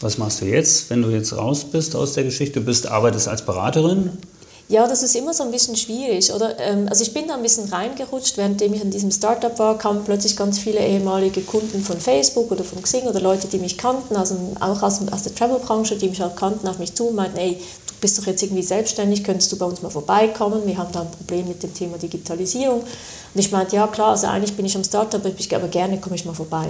[0.00, 2.60] Was machst du jetzt, wenn du jetzt raus bist aus der Geschichte?
[2.60, 4.18] Du bist, arbeitest als Beraterin?
[4.66, 6.58] Ja, das ist immer so ein bisschen schwierig, oder?
[6.58, 10.04] Ähm, also ich bin da ein bisschen reingerutscht, währenddem ich in diesem Startup war, kamen
[10.04, 14.16] plötzlich ganz viele ehemalige Kunden von Facebook oder von Xing oder Leute, die mich kannten,
[14.16, 17.36] also auch aus, aus der Travel-Branche, die mich auch kannten, auf mich zu und meinten,
[17.36, 20.66] ey, du bist doch jetzt irgendwie selbstständig, könntest du bei uns mal vorbeikommen?
[20.66, 22.80] Wir haben da ein Problem mit dem Thema Digitalisierung.
[22.80, 26.24] Und ich meinte, ja klar, also eigentlich bin ich am Startup, aber gerne komme ich
[26.24, 26.68] mal vorbei.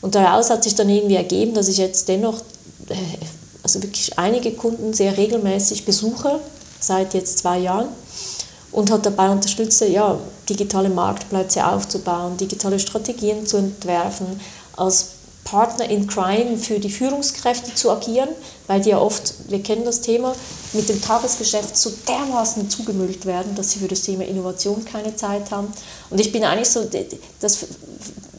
[0.00, 2.40] Und daraus hat sich dann irgendwie ergeben, dass ich jetzt dennoch
[2.88, 2.94] äh,
[3.62, 6.40] also wirklich einige Kunden sehr regelmäßig besuche,
[6.80, 7.88] seit jetzt zwei Jahren
[8.72, 10.18] und hat dabei unterstützt, ja,
[10.48, 14.40] digitale Marktplätze aufzubauen, digitale Strategien zu entwerfen,
[14.76, 15.10] als
[15.44, 18.28] Partner in Crime für die Führungskräfte zu agieren,
[18.66, 20.34] weil die ja oft, wir kennen das Thema,
[20.74, 25.50] mit dem Tagesgeschäft so dermaßen zugemüllt werden, dass sie für das Thema Innovation keine Zeit
[25.50, 25.72] haben.
[26.10, 26.86] Und ich bin eigentlich so
[27.40, 27.66] das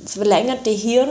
[0.06, 1.10] verlängerte Hirn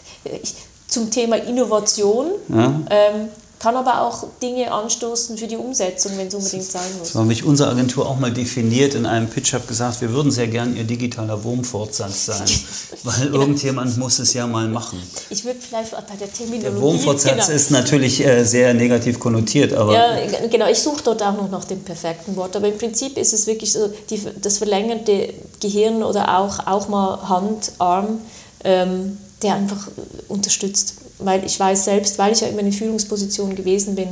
[0.86, 2.80] zum Thema Innovation, ja.
[2.90, 3.28] ähm,
[3.60, 7.12] kann aber auch Dinge anstoßen für die Umsetzung, wenn es unbedingt sein muss.
[7.12, 10.32] So habe ich unsere Agentur auch mal definiert in einem Pitch, habe gesagt, wir würden
[10.32, 12.48] sehr gern Ihr digitaler Wurmfortsatz sein,
[13.04, 13.40] weil genau.
[13.40, 14.98] irgendjemand muss es ja mal machen.
[15.28, 16.62] Ich würde vielleicht bei der Terminologie...
[16.62, 17.56] Der Wurmfortsatz genau.
[17.56, 19.92] ist natürlich äh, sehr negativ konnotiert, aber...
[19.92, 23.34] Ja, genau, ich suche dort auch noch nach dem perfekten Wort, aber im Prinzip ist
[23.34, 28.22] es wirklich so, die, das verlängerte Gehirn oder auch, auch mal Hand, Arm,
[28.64, 29.88] ähm, der einfach
[30.28, 34.08] unterstützt weil ich weiß selbst, weil ich ja immer in Führungsposition gewesen bin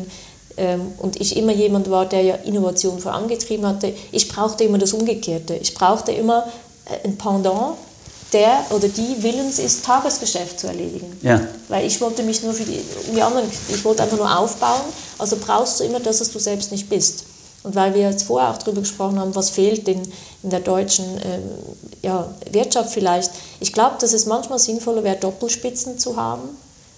[0.56, 4.92] ähm, und ich immer jemand war, der ja Innovation vorangetrieben hatte, ich brauchte immer das
[4.92, 5.54] Umgekehrte.
[5.54, 6.46] Ich brauchte immer
[6.86, 7.76] äh, ein Pendant,
[8.32, 11.16] der oder die willens ist, Tagesgeschäft zu erledigen.
[11.22, 11.40] Ja.
[11.68, 14.82] Weil ich wollte mich nur für die, um die anderen, ich wollte einfach nur aufbauen,
[15.18, 17.24] also brauchst du immer das, was du selbst nicht bist.
[17.62, 20.02] Und weil wir jetzt vorher auch darüber gesprochen haben, was fehlt in,
[20.42, 21.42] in der deutschen ähm,
[22.02, 23.30] ja, Wirtschaft vielleicht,
[23.60, 26.48] ich glaube, dass es manchmal sinnvoller wäre, Doppelspitzen zu haben,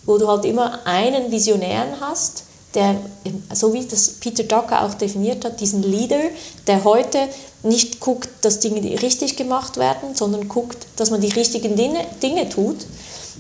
[0.05, 2.45] wo du halt immer einen Visionären hast,
[2.75, 2.97] der,
[3.53, 6.21] so wie das Peter Drucker auch definiert hat, diesen Leader,
[6.67, 7.19] der heute
[7.63, 12.49] nicht guckt, dass Dinge richtig gemacht werden, sondern guckt, dass man die richtigen Dinge, Dinge
[12.49, 12.87] tut.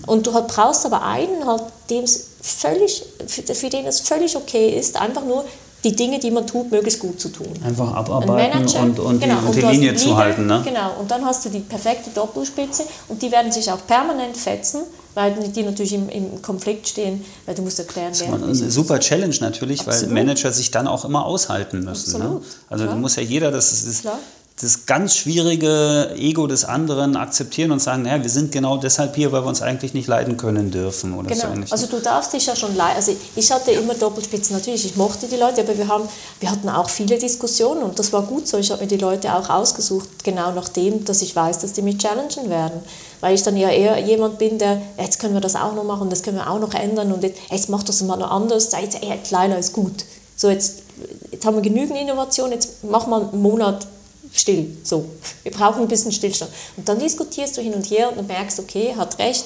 [0.06, 2.04] Und du halt brauchst aber einen, halt, dem
[2.40, 5.44] völlig, für, für den es völlig okay ist, einfach nur
[5.84, 7.48] die Dinge, die man tut, möglichst gut zu tun.
[7.64, 9.40] Einfach abarbeiten und, und, genau.
[9.40, 10.46] die, und die Linie zu halten.
[10.46, 10.62] Ne?
[10.64, 14.80] Genau, und dann hast du die perfekte Doppelspitze und die werden sich auch permanent fetzen
[15.12, 18.70] weil die natürlich im, im Konflikt stehen, weil du musst erklären, wer Das ist eine
[18.70, 20.14] super Challenge natürlich, Absolut.
[20.14, 22.20] weil Manager sich dann auch immer aushalten müssen.
[22.20, 22.40] Ne?
[22.68, 22.96] Also Klar.
[22.96, 24.18] muss ja jeder, das ist, Klar
[24.62, 29.32] das ganz schwierige Ego des anderen akzeptieren und sagen, naja, wir sind genau deshalb hier,
[29.32, 31.14] weil wir uns eigentlich nicht leiden können dürfen.
[31.14, 31.64] Oder genau.
[31.64, 32.96] so also du darfst dich ja schon leiden.
[32.96, 36.04] Also ich hatte immer Doppelspitzen, natürlich, ich mochte die Leute, aber wir, haben,
[36.40, 38.58] wir hatten auch viele Diskussionen und das war gut so.
[38.58, 41.82] Ich habe mir die Leute auch ausgesucht, genau nach dem, dass ich weiß, dass die
[41.82, 42.82] mich challengen werden.
[43.20, 46.10] Weil ich dann ja eher jemand bin, der, jetzt können wir das auch noch machen,
[46.10, 48.98] das können wir auch noch ändern und jetzt, jetzt mach das mal noch anders, jetzt,
[49.02, 50.04] jetzt Leila ist gut.
[50.36, 50.82] So, jetzt,
[51.30, 53.86] jetzt haben wir genügend Innovation, jetzt mach mal einen Monat
[54.32, 54.76] still.
[54.82, 55.08] So,
[55.42, 56.50] wir brauchen ein bisschen Stillstand.
[56.76, 59.44] Und dann diskutierst du hin und her und merkst, okay, hat recht.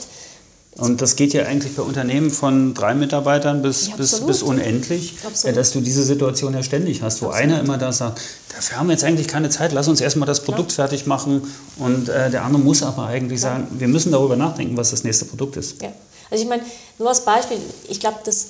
[0.76, 5.14] Und das geht ja eigentlich bei Unternehmen von drei Mitarbeitern bis, ja, bis, bis unendlich,
[5.24, 5.57] absolut.
[5.57, 7.45] dass du diese Situation ja ständig hast, wo absolut.
[7.45, 8.20] einer immer da sagt,
[8.53, 10.76] dafür haben wir jetzt eigentlich keine Zeit, lass uns erstmal das Produkt ja.
[10.76, 11.43] fertig machen.
[11.78, 13.51] Und äh, der andere muss aber eigentlich ja.
[13.51, 15.80] sagen, wir müssen darüber nachdenken, was das nächste Produkt ist.
[15.80, 15.93] Ja.
[16.30, 16.64] Also ich meine,
[16.99, 17.59] nur als Beispiel,
[17.89, 18.47] ich glaube, das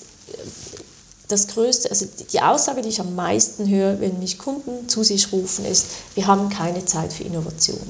[1.35, 5.33] das Größte, also die Aussage, die ich am meisten höre, wenn mich Kunden zu sich
[5.33, 7.87] rufen, ist, wir haben keine Zeit für Innovation.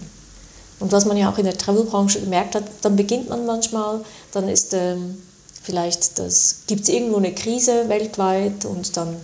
[0.80, 4.01] Und was man ja auch in der Travelbranche gemerkt hat, dann beginnt man manchmal,
[4.32, 5.22] dann ist ähm,
[5.62, 6.16] vielleicht,
[6.66, 9.16] gibt es irgendwo eine Krise weltweit und dann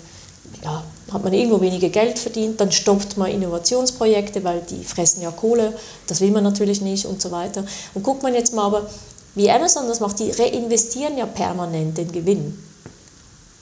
[0.62, 5.30] ja, hat man irgendwo weniger Geld verdient, dann stoppt man Innovationsprojekte, weil die fressen ja
[5.30, 5.72] Kohle,
[6.06, 7.64] das will man natürlich nicht und so weiter.
[7.94, 8.86] Und guckt man jetzt mal aber,
[9.34, 12.69] wie Amazon das macht, die reinvestieren ja permanent den Gewinn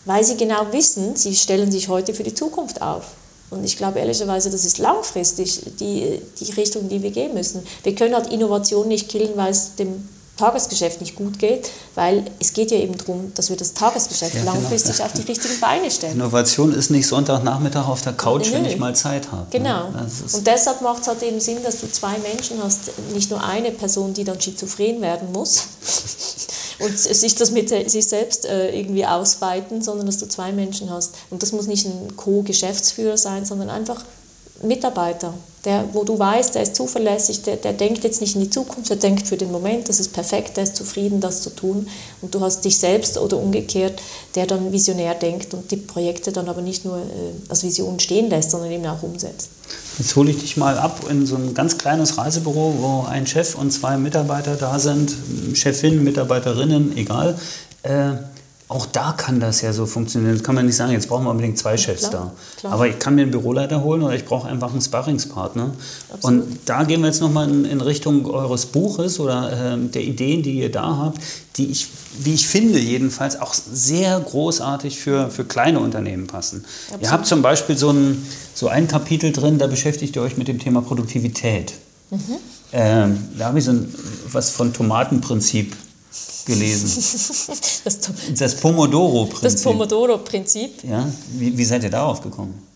[0.09, 3.05] weil sie genau wissen, sie stellen sich heute für die Zukunft auf.
[3.51, 7.63] Und ich glaube ehrlicherweise, das ist langfristig die, die Richtung, die wir gehen müssen.
[7.83, 12.55] Wir können halt Innovation nicht killen, weil es dem Tagesgeschäft nicht gut geht, weil es
[12.55, 14.55] geht ja eben darum, dass wir das Tagesgeschäft ja, genau.
[14.55, 15.07] langfristig genau.
[15.07, 16.15] auf die richtigen Beine stellen.
[16.15, 18.53] Innovation ist nicht Sonntagnachmittag auf der Couch, Nö.
[18.55, 19.43] wenn ich mal Zeit habe.
[19.43, 19.49] Ne?
[19.51, 19.91] Genau.
[19.91, 20.07] Ne?
[20.33, 23.73] Und deshalb macht es halt eben Sinn, dass du zwei Menschen hast, nicht nur eine
[23.73, 25.65] Person, die dann schizophren werden muss
[26.79, 31.15] und sich das mit sich selbst äh, irgendwie ausweiten, sondern dass du zwei Menschen hast.
[31.31, 34.05] Und das muss nicht ein Co-Geschäftsführer sein, sondern einfach
[34.63, 38.51] Mitarbeiter, der, wo du weißt, der ist zuverlässig, der, der denkt jetzt nicht in die
[38.51, 41.89] Zukunft, der denkt für den Moment, das ist perfekt, der ist zufrieden, das zu tun.
[42.23, 44.01] Und du hast dich selbst oder umgekehrt,
[44.35, 47.03] der dann visionär denkt und die Projekte dann aber nicht nur äh,
[47.49, 49.51] als Vision stehen lässt, sondern eben auch umsetzt.
[49.99, 53.57] Jetzt hole ich dich mal ab in so ein ganz kleines Reisebüro, wo ein Chef
[53.57, 55.13] und zwei Mitarbeiter da sind,
[55.55, 57.37] Chefin, Mitarbeiterinnen, egal.
[57.83, 58.13] Äh,
[58.69, 60.35] auch da kann das ja so funktionieren.
[60.35, 62.61] Das kann man nicht sagen, jetzt brauchen wir unbedingt zwei Chefs klar, da.
[62.61, 62.73] Klar.
[62.75, 65.71] Aber ich kann mir einen Büroleiter holen oder ich brauche einfach einen Sparringspartner.
[66.13, 66.43] Absolut.
[66.43, 70.43] Und da gehen wir jetzt nochmal in, in Richtung eures Buches oder äh, der Ideen,
[70.43, 71.19] die ihr da habt,
[71.57, 71.89] die ich,
[72.19, 76.67] wie ich finde jedenfalls, auch sehr großartig für, für kleine Unternehmen passen.
[76.89, 77.03] Absolut.
[77.03, 80.47] Ihr habt zum Beispiel so ein, so ein Kapitel drin, da beschäftigt ihr euch mit
[80.47, 81.73] dem Thema Produktivität.
[82.11, 82.19] Mhm.
[82.73, 83.95] Ähm, da habe ich so ein,
[84.31, 85.75] was von Tomatenprinzip
[86.47, 86.89] gelesen.
[87.85, 87.99] Das,
[88.35, 89.43] das Pomodoro-Prinzip.
[89.43, 90.85] Das Pomodoro-Prinzip.
[90.85, 92.69] Ja, wie, wie seid ihr darauf gekommen?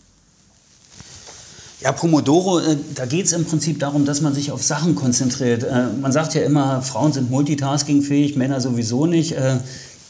[1.83, 5.64] Ja, Pomodoro, äh, da geht es im Prinzip darum, dass man sich auf Sachen konzentriert.
[5.64, 9.33] Äh, man sagt ja immer, Frauen sind multitaskingfähig, Männer sowieso nicht.
[9.33, 9.59] Äh,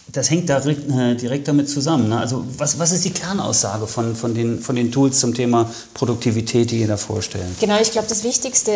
[0.09, 0.91] das hängt direkt,
[1.23, 2.11] direkt damit zusammen.
[2.11, 2.19] Ne?
[2.19, 6.71] Also was, was ist die Kernaussage von, von, den, von den Tools zum Thema Produktivität,
[6.71, 7.47] die ihr da vorstellt?
[7.61, 8.73] Genau, ich glaube, das Wichtigste,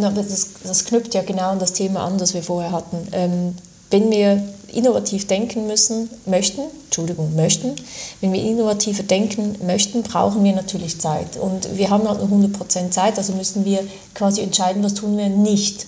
[0.00, 3.56] das, das knüpft ja genau an das Thema an, das wir vorher hatten.
[3.90, 7.74] Wenn wir innovativ denken müssen, möchten, Entschuldigung, möchten,
[8.20, 11.36] wenn wir innovativer denken möchten, brauchen wir natürlich Zeit.
[11.36, 13.84] Und wir haben halt nur 100% Zeit, also müssen wir
[14.14, 15.86] quasi entscheiden, was tun wir nicht.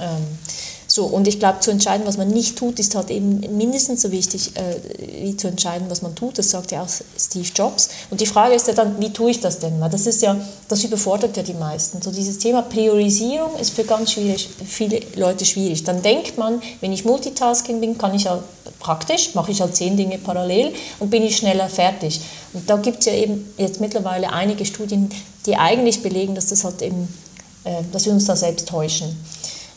[0.00, 0.22] Ähm,
[0.94, 4.12] so, und ich glaube, zu entscheiden, was man nicht tut, ist halt eben mindestens so
[4.12, 6.38] wichtig, äh, wie zu entscheiden, was man tut.
[6.38, 6.88] Das sagt ja auch
[7.18, 7.88] Steve Jobs.
[8.10, 9.80] Und die Frage ist ja dann, wie tue ich das denn?
[9.80, 10.36] Weil das ist ja,
[10.68, 12.00] das überfordert ja die meisten.
[12.00, 15.82] So dieses Thema Priorisierung ist für ganz schwierig, viele Leute schwierig.
[15.82, 18.40] Dann denkt man, wenn ich Multitasking bin, kann ich ja
[18.78, 22.20] praktisch, mache ich halt zehn Dinge parallel und bin ich schneller fertig.
[22.52, 25.10] Und da gibt es ja eben jetzt mittlerweile einige Studien,
[25.44, 27.08] die eigentlich belegen, dass das halt eben,
[27.64, 29.16] äh, dass wir uns da selbst täuschen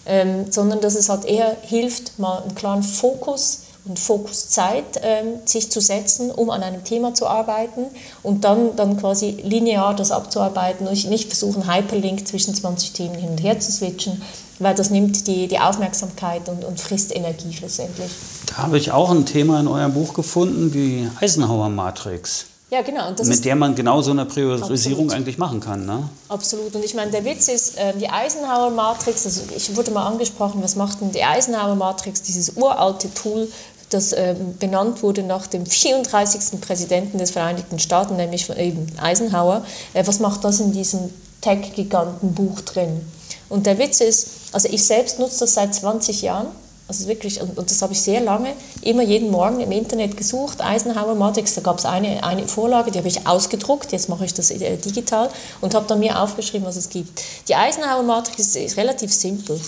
[0.08, 5.72] ähm, sondern dass es halt eher hilft, mal einen klaren Fokus und Fokuszeit ähm, sich
[5.72, 7.86] zu setzen, um an einem Thema zu arbeiten
[8.24, 13.30] und dann, dann quasi linear das abzuarbeiten und nicht versuchen, Hyperlink zwischen 20 Themen hin
[13.30, 14.22] und her zu switchen,
[14.60, 18.12] weil das nimmt die, die Aufmerksamkeit und, und frisst Energie schlussendlich.
[18.48, 22.46] Da habe ich auch ein Thema in eurem Buch gefunden, die Eisenhower-Matrix.
[22.70, 23.10] Ja, genau.
[23.24, 25.14] mit der man genau so eine Priorisierung Absolut.
[25.14, 25.86] eigentlich machen kann.
[25.86, 26.10] Ne?
[26.28, 26.76] Absolut.
[26.76, 30.76] Und ich meine, der Witz ist, äh, die Eisenhower-Matrix, also ich wurde mal angesprochen, was
[30.76, 33.48] macht denn die Eisenhower-Matrix, dieses uralte Tool,
[33.90, 36.60] das äh, benannt wurde nach dem 34.
[36.60, 39.64] Präsidenten des Vereinigten Staaten, nämlich eben Eisenhower.
[39.94, 41.10] Äh, was macht das in diesem
[41.40, 43.02] Tech-Giganten-Buch drin?
[43.48, 46.48] Und der Witz ist, also ich selbst nutze das seit 20 Jahren
[46.88, 50.62] also wirklich, und, und das habe ich sehr lange, immer jeden Morgen im Internet gesucht,
[50.62, 54.34] Eisenhower Matrix, da gab es eine, eine Vorlage, die habe ich ausgedruckt, jetzt mache ich
[54.34, 55.30] das äh, digital
[55.60, 57.22] und habe dann mir aufgeschrieben, was es gibt.
[57.50, 59.60] Die Eisenhower Matrix ist, ist relativ simpel.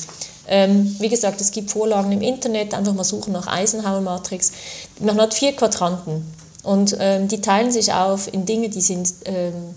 [0.47, 4.51] Ähm, wie gesagt, es gibt Vorlagen im Internet, einfach mal suchen nach Eisenhower Matrix.
[4.99, 6.25] Man hat vier Quadranten
[6.63, 9.75] und ähm, die teilen sich auf in Dinge, die sind ähm,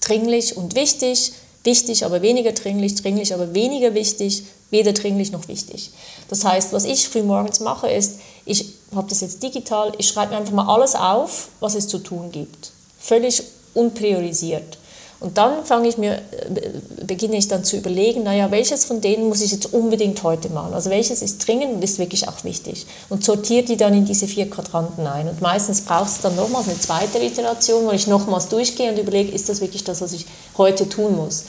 [0.00, 1.32] dringlich und wichtig,
[1.64, 5.90] wichtig, aber weniger dringlich, dringlich, aber weniger wichtig, weder dringlich noch wichtig.
[6.28, 10.32] Das heißt, was ich früh morgens mache, ist, ich habe das jetzt digital, ich schreibe
[10.32, 12.72] mir einfach mal alles auf, was es zu tun gibt.
[12.98, 13.42] Völlig
[13.74, 14.78] unpriorisiert.
[15.18, 19.28] Und dann fange ich mir, äh, beginne ich dann zu überlegen, naja, welches von denen
[19.28, 20.74] muss ich jetzt unbedingt heute machen?
[20.74, 22.86] Also welches ist dringend und ist wirklich auch wichtig?
[23.08, 25.26] Und sortiere die dann in diese vier Quadranten ein.
[25.28, 29.32] Und meistens braucht es dann nochmals eine zweite Iteration, wo ich nochmals durchgehe und überlege,
[29.32, 30.26] ist das wirklich das, was ich
[30.58, 31.44] heute tun muss?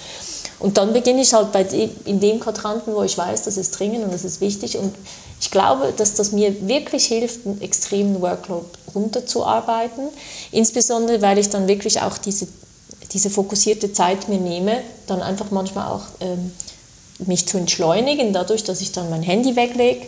[0.59, 3.77] Und dann beginne ich halt bei dem, in dem Quadranten, wo ich weiß, das ist
[3.77, 4.77] dringend und das ist wichtig.
[4.77, 4.93] Und
[5.39, 10.07] ich glaube, dass das mir wirklich hilft, einen extremen Workload runterzuarbeiten.
[10.51, 12.47] Insbesondere, weil ich dann wirklich auch diese,
[13.13, 16.51] diese fokussierte Zeit mir nehme, dann einfach manchmal auch ähm,
[17.19, 20.07] mich zu entschleunigen, dadurch, dass ich dann mein Handy weglege.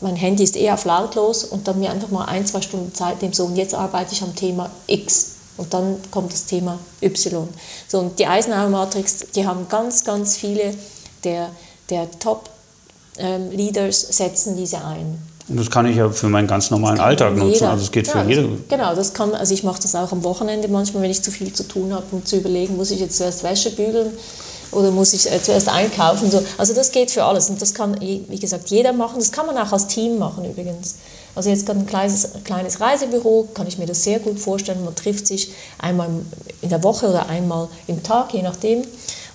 [0.00, 3.22] Mein Handy ist eher auf lautlos und dann mir einfach mal ein, zwei Stunden Zeit
[3.22, 7.48] nehme, so und jetzt arbeite ich am Thema X und dann kommt das Thema Y.
[7.88, 10.74] So, und die Eisenhower-Matrix, die haben ganz, ganz viele
[11.24, 11.50] der,
[11.90, 15.18] der Top-Leaders ähm, setzen diese ein.
[15.48, 17.52] Und das kann ich ja für meinen ganz normalen Alltag nutzen.
[17.52, 17.70] Jeder.
[17.70, 18.48] Also es geht ja, für jede.
[18.68, 21.52] Genau, das kann, also ich mache das auch am Wochenende manchmal, wenn ich zu viel
[21.52, 24.10] zu tun habe, um zu überlegen, muss ich jetzt zuerst Wäsche bügeln
[24.72, 26.30] oder muss ich äh, zuerst einkaufen.
[26.30, 26.42] So.
[26.58, 29.18] Also das geht für alles und das kann, wie gesagt, jeder machen.
[29.18, 30.96] Das kann man auch als Team machen übrigens.
[31.36, 34.84] Also jetzt gerade ein kleines, kleines Reisebüro, kann ich mir das sehr gut vorstellen.
[34.84, 36.08] Man trifft sich einmal
[36.62, 38.82] in der Woche oder einmal im Tag, je nachdem,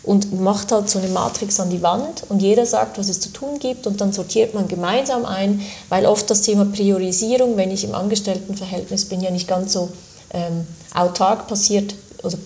[0.04, 3.30] und macht halt so eine Matrix an die Wand und jeder sagt, was es zu
[3.30, 7.84] tun gibt und dann sortiert man gemeinsam ein, weil oft das Thema Priorisierung, wenn ich
[7.84, 9.90] im Angestelltenverhältnis bin, ja nicht ganz so
[10.34, 11.94] ähm, autark passiert
[12.24, 12.38] oder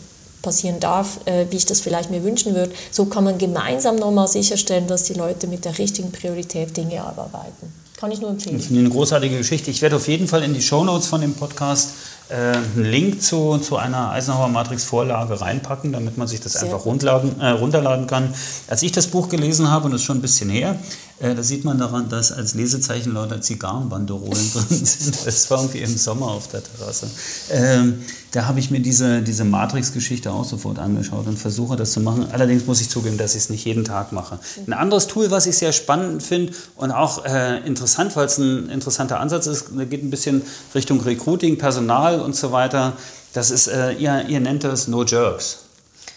[0.41, 2.73] passieren darf, äh, wie ich das vielleicht mir wünschen würde.
[2.91, 7.84] So kann man gemeinsam nochmal sicherstellen, dass die Leute mit der richtigen Priorität Dinge abarbeiten.
[7.97, 8.57] Kann ich nur empfehlen.
[8.57, 9.71] Ich finde eine großartige Geschichte.
[9.71, 11.93] Ich werde auf jeden Fall in die Shownotes von dem Podcast
[12.27, 16.63] äh, einen Link zu, zu einer Eisenhower Matrix Vorlage reinpacken, damit man sich das Sehr
[16.63, 18.33] einfach runterladen, äh, runterladen kann.
[18.67, 20.77] Als ich das Buch gelesen habe, und das ist schon ein bisschen her,
[21.19, 25.25] äh, da sieht man daran, dass als Lesezeichen lauter Zigarrenbanderolen drin sind.
[25.25, 27.09] Das war irgendwie im Sommer auf der Terrasse.
[27.51, 28.01] Ähm,
[28.31, 32.27] da habe ich mir diese, diese Matrix-Geschichte auch sofort angeschaut und versuche das zu machen.
[32.33, 34.39] Allerdings muss ich zugeben, dass ich es nicht jeden Tag mache.
[34.67, 38.69] Ein anderes Tool, was ich sehr spannend finde und auch äh, interessant, weil es ein
[38.69, 40.41] interessanter Ansatz ist, geht ein bisschen
[40.73, 42.93] Richtung Recruiting, Personal und so weiter.
[43.31, 45.59] Das ist, äh, ihr, ihr nennt das No Jerks.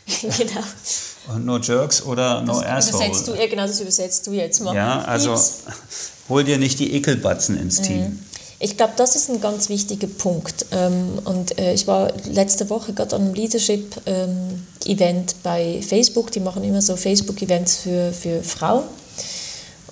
[0.20, 0.64] genau.
[1.36, 3.04] No Jerks oder No das Asshole.
[3.04, 4.74] Übersetzt du, ja, genau, das übersetzt du jetzt mal.
[4.74, 5.38] Ja, also
[6.28, 8.00] hol dir nicht die Ekelbatzen ins Team.
[8.00, 8.18] Mhm.
[8.60, 10.66] Ich glaube, das ist ein ganz wichtiger Punkt.
[10.72, 14.06] Ähm, und äh, ich war letzte Woche gerade an einem Leadership-Event
[14.86, 16.32] ähm, bei Facebook.
[16.32, 18.82] Die machen immer so Facebook-Events für, für Frauen.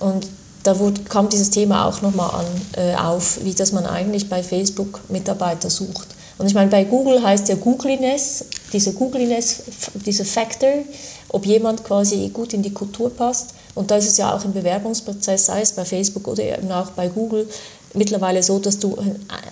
[0.00, 0.26] Und
[0.64, 4.42] da wurde, kam dieses Thema auch nochmal an, äh, auf, wie das man eigentlich bei
[4.42, 6.08] Facebook Mitarbeiter sucht.
[6.38, 9.62] Und ich meine, bei Google heißt ja Googliness, diese Googliness,
[9.94, 10.70] dieser Factor,
[11.36, 13.50] ob jemand quasi gut in die Kultur passt.
[13.74, 16.92] Und da ist es ja auch im Bewerbungsprozess, sei es bei Facebook oder eben auch
[16.92, 17.46] bei Google,
[17.92, 18.96] mittlerweile so, dass du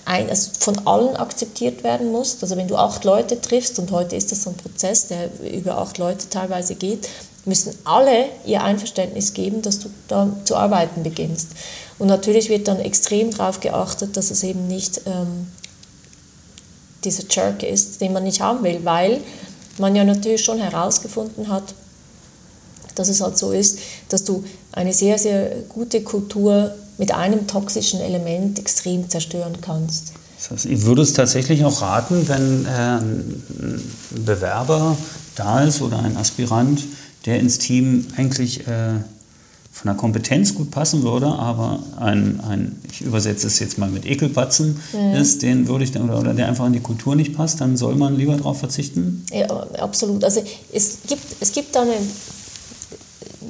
[0.06, 2.42] ein, also von allen akzeptiert werden musst.
[2.42, 5.76] Also wenn du acht Leute triffst, und heute ist das so ein Prozess, der über
[5.76, 7.06] acht Leute teilweise geht,
[7.44, 11.48] müssen alle ihr Einverständnis geben, dass du da zu arbeiten beginnst.
[11.98, 15.48] Und natürlich wird dann extrem darauf geachtet, dass es eben nicht ähm,
[17.04, 19.20] dieser Jerk ist, den man nicht haben will, weil
[19.78, 21.74] man ja natürlich schon herausgefunden hat,
[22.94, 28.00] dass es halt so ist, dass du eine sehr, sehr gute Kultur mit einem toxischen
[28.00, 30.12] Element extrem zerstören kannst.
[30.38, 33.92] Das heißt, ich würde es tatsächlich auch raten, wenn äh, ein
[34.24, 34.96] Bewerber
[35.36, 36.84] da ist oder ein Aspirant,
[37.26, 39.00] der ins Team eigentlich äh,
[39.74, 44.06] von der Kompetenz gut passen würde, aber ein, ein ich übersetze es jetzt mal mit
[44.06, 45.14] Ekelpatzen mhm.
[45.14, 47.76] ist, den würde ich dann, oder, oder der einfach in die Kultur nicht passt, dann
[47.76, 49.26] soll man lieber darauf verzichten?
[49.32, 49.48] Ja,
[49.80, 50.22] absolut.
[50.22, 51.96] Also es gibt, es gibt da eine,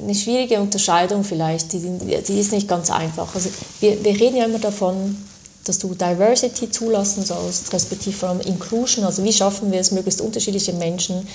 [0.03, 1.81] eine schwierige Unterscheidung vielleicht, die,
[2.27, 3.35] die ist nicht ganz einfach.
[3.35, 3.51] Also
[3.81, 5.17] wir, wir reden ja immer davon,
[5.65, 10.73] dass du Diversity zulassen sollst, respektive allem Inclusion, also wie schaffen wir es, möglichst unterschiedliche
[10.73, 11.29] Menschen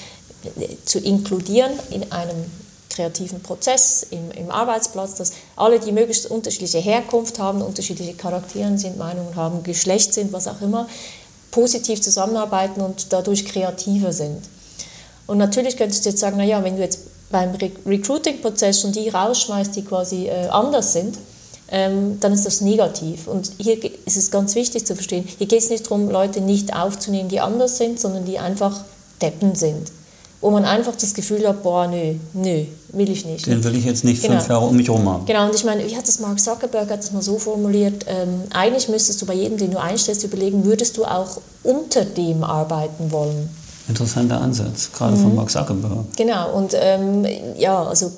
[0.84, 2.46] zu inkludieren in einem
[3.00, 8.98] kreativen Prozess im, im Arbeitsplatz, dass alle, die möglichst unterschiedliche Herkunft haben, unterschiedliche Charaktere sind,
[8.98, 10.90] Meinungen haben, Geschlecht sind, was auch immer,
[11.50, 14.42] positiv zusammenarbeiten und dadurch kreativer sind.
[15.28, 17.00] Und natürlich könntest du jetzt sagen, naja, wenn du jetzt
[17.32, 21.18] beim Re Recruiting-Prozess schon die rausschmeißt, die quasi äh, anders sind,
[21.72, 23.28] ähm, dann ist das negativ.
[23.28, 26.76] Und hier ist es ganz wichtig zu verstehen, hier geht es nicht darum, Leute nicht
[26.76, 28.84] aufzunehmen, die anders sind, sondern die einfach
[29.22, 29.90] Deppen sind
[30.42, 33.46] wo man einfach das Gefühl hat, boah, nö, nö, will ich nicht.
[33.46, 34.36] Den will ich jetzt nicht genau.
[34.36, 35.26] fünf Jahre um mich herum haben.
[35.26, 38.44] Genau, und ich meine, wie hat das Mark Zuckerberg hat das mal so formuliert, ähm,
[38.52, 43.12] eigentlich müsstest du bei jedem, den du einstellst, überlegen, würdest du auch unter dem arbeiten
[43.12, 43.50] wollen?
[43.90, 45.24] Interessanter Ansatz, gerade mhm.
[45.24, 46.06] von Mark Zuckerberg.
[46.16, 47.26] Genau, und ähm,
[47.58, 48.12] ja, also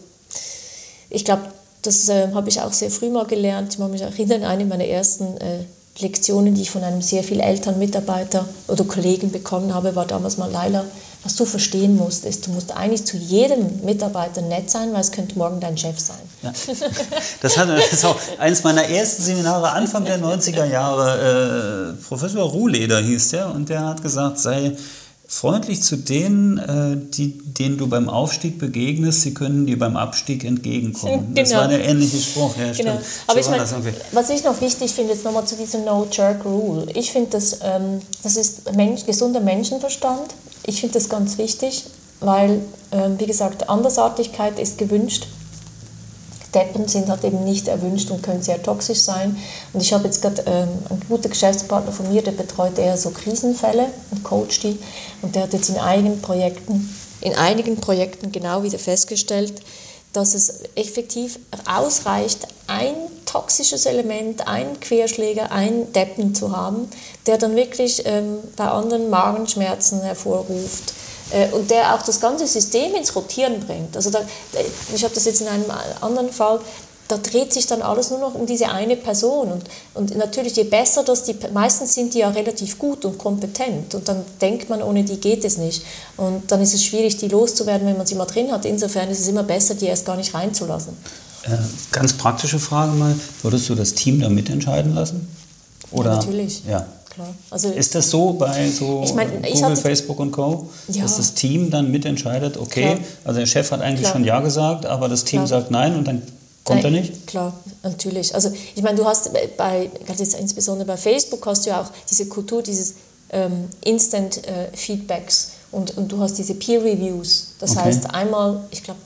[1.10, 1.44] ich glaube,
[1.82, 3.74] das äh, habe ich auch sehr früh mal gelernt.
[3.74, 5.66] Ich muss mich erinnern, eine meiner ersten äh,
[5.98, 10.38] Lektionen, die ich von einem sehr viel älteren Mitarbeiter oder Kollegen bekommen habe, war damals
[10.38, 10.86] mal Leila
[11.24, 15.12] was du verstehen musst, ist, du musst eigentlich zu jedem Mitarbeiter nett sein, weil es
[15.12, 16.18] könnte morgen dein Chef sein.
[16.42, 16.52] Ja.
[17.42, 21.96] Das, hat, das auch eines meiner ersten Seminare Anfang der 90er Jahre.
[22.00, 24.76] Äh, Professor Ruhleder hieß der und der hat gesagt, sei
[25.32, 30.44] freundlich zu denen, äh, die, denen du beim Aufstieg begegnest, sie können dir beim Abstieg
[30.44, 31.34] entgegenkommen.
[31.34, 31.42] Genau.
[31.42, 32.54] Das war der ähnliche Spruch.
[32.58, 33.00] Ja, genau.
[33.28, 33.66] Aber ich meine,
[34.12, 36.88] was ich noch wichtig finde, jetzt nochmal zu diesem No-Jerk-Rule.
[36.96, 40.36] Ich finde, das, ähm, das ist Mensch, gesunder Menschenverstand.
[40.66, 41.86] Ich finde das ganz wichtig,
[42.20, 42.60] weil,
[42.92, 45.28] ähm, wie gesagt, Andersartigkeit ist gewünscht.
[46.54, 49.38] Deppen sind halt eben nicht erwünscht und können sehr toxisch sein.
[49.74, 53.12] Und ich habe jetzt gerade ähm, einen guten Geschäftspartner von mir, der betreut eher so
[53.12, 54.78] Krisenfälle und coacht die.
[55.22, 59.62] Und der hat jetzt in einigen Projekten, in einigen Projekten genau wieder festgestellt,
[60.14, 62.94] dass es effektiv ausreicht, ein
[63.26, 66.90] toxisches Element, einen Querschläger, einen Deppen zu haben,
[67.28, 70.94] der dann wirklich ähm, bei anderen Magenschmerzen hervorruft
[71.54, 73.96] und der auch das ganze System ins Rotieren bringt.
[73.96, 74.20] Also da,
[74.94, 75.66] ich habe das jetzt in einem
[76.02, 76.60] anderen Fall,
[77.12, 79.52] da dreht sich dann alles nur noch um diese eine Person.
[79.52, 83.94] Und, und natürlich, je besser das die, meistens sind die ja relativ gut und kompetent.
[83.96, 85.84] Und dann denkt man, ohne die geht es nicht.
[86.16, 88.66] Und dann ist es schwierig, die loszuwerden, wenn man sie mal drin hat.
[88.66, 90.96] Insofern ist es immer besser, die erst gar nicht reinzulassen.
[91.44, 91.58] Äh,
[91.92, 95.28] ganz praktische Frage mal, würdest du das Team da mitentscheiden lassen?
[95.92, 96.12] Oder?
[96.12, 96.64] Ja, natürlich.
[96.66, 96.86] Ja.
[97.22, 97.36] Klar.
[97.50, 101.04] Also ist das so bei so ich mein, Google, hatte, Facebook und Co., ja.
[101.04, 103.00] dass das Team dann mitentscheidet, okay, Klar.
[103.24, 104.14] also der Chef hat eigentlich Klar.
[104.14, 105.62] schon Ja gesagt, aber das Team Klar.
[105.62, 106.22] sagt Nein und dann
[106.64, 107.26] Kommt er nicht?
[107.26, 108.36] Klar, natürlich.
[108.36, 112.28] Also ich meine, du hast bei, jetzt insbesondere bei Facebook hast du ja auch diese
[112.28, 112.94] Kultur dieses
[113.32, 117.54] ähm, Instant äh, Feedbacks und, und du hast diese Peer Reviews.
[117.60, 117.86] Das okay.
[117.86, 119.00] heißt, einmal, ich glaube,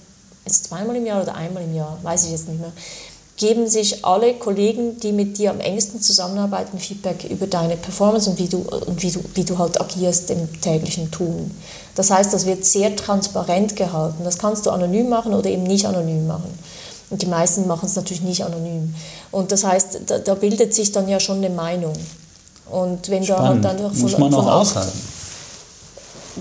[0.45, 2.72] ist zweimal im Jahr oder einmal im Jahr, weiß ich jetzt nicht mehr,
[3.38, 8.39] geben sich alle Kollegen, die mit dir am engsten zusammenarbeiten, Feedback über deine Performance und
[8.39, 11.51] wie du, und wie du, wie du halt agierst im täglichen Tun.
[11.95, 14.23] Das heißt, das wird sehr transparent gehalten.
[14.23, 16.57] Das kannst du anonym machen oder eben nicht anonym machen.
[17.09, 18.95] Und die meisten machen es natürlich nicht anonym.
[19.31, 21.93] Und das heißt, da, da, bildet sich dann ja schon eine Meinung.
[22.71, 23.63] Und wenn Spannend.
[23.63, 24.97] du halt dann von, Muss man auch aushalten.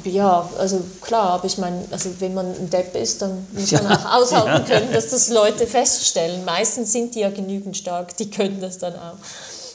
[0.05, 3.85] Ja, also klar, aber ich meine, also wenn man ein Depp ist, dann muss man
[3.85, 3.97] ja.
[3.97, 6.45] auch aushalten können, dass das Leute feststellen.
[6.45, 9.17] Meistens sind die ja genügend stark, die können das dann auch.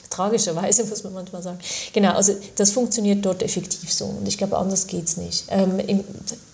[0.10, 1.60] Tragischerweise muss man manchmal sagen.
[1.94, 5.46] Genau, also das funktioniert dort effektiv so und ich glaube, anders geht es nicht.
[5.50, 6.04] Ähm, im,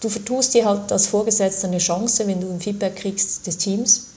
[0.01, 4.07] du vertust dir halt als Vorgesetzter eine Chance, wenn du ein Feedback kriegst des Teams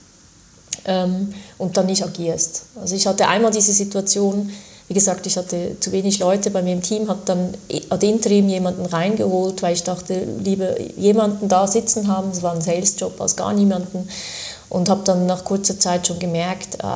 [0.85, 2.63] ähm, und dann nicht agierst.
[2.79, 4.51] Also ich hatte einmal diese Situation,
[4.89, 7.53] wie gesagt, ich hatte zu wenig Leute bei mir im Team, habe dann
[7.89, 12.61] ad interim jemanden reingeholt, weil ich dachte, lieber jemanden da sitzen haben, es war ein
[12.61, 14.09] Sales-Job als gar niemanden.
[14.69, 16.87] und habe dann nach kurzer Zeit schon gemerkt, äh,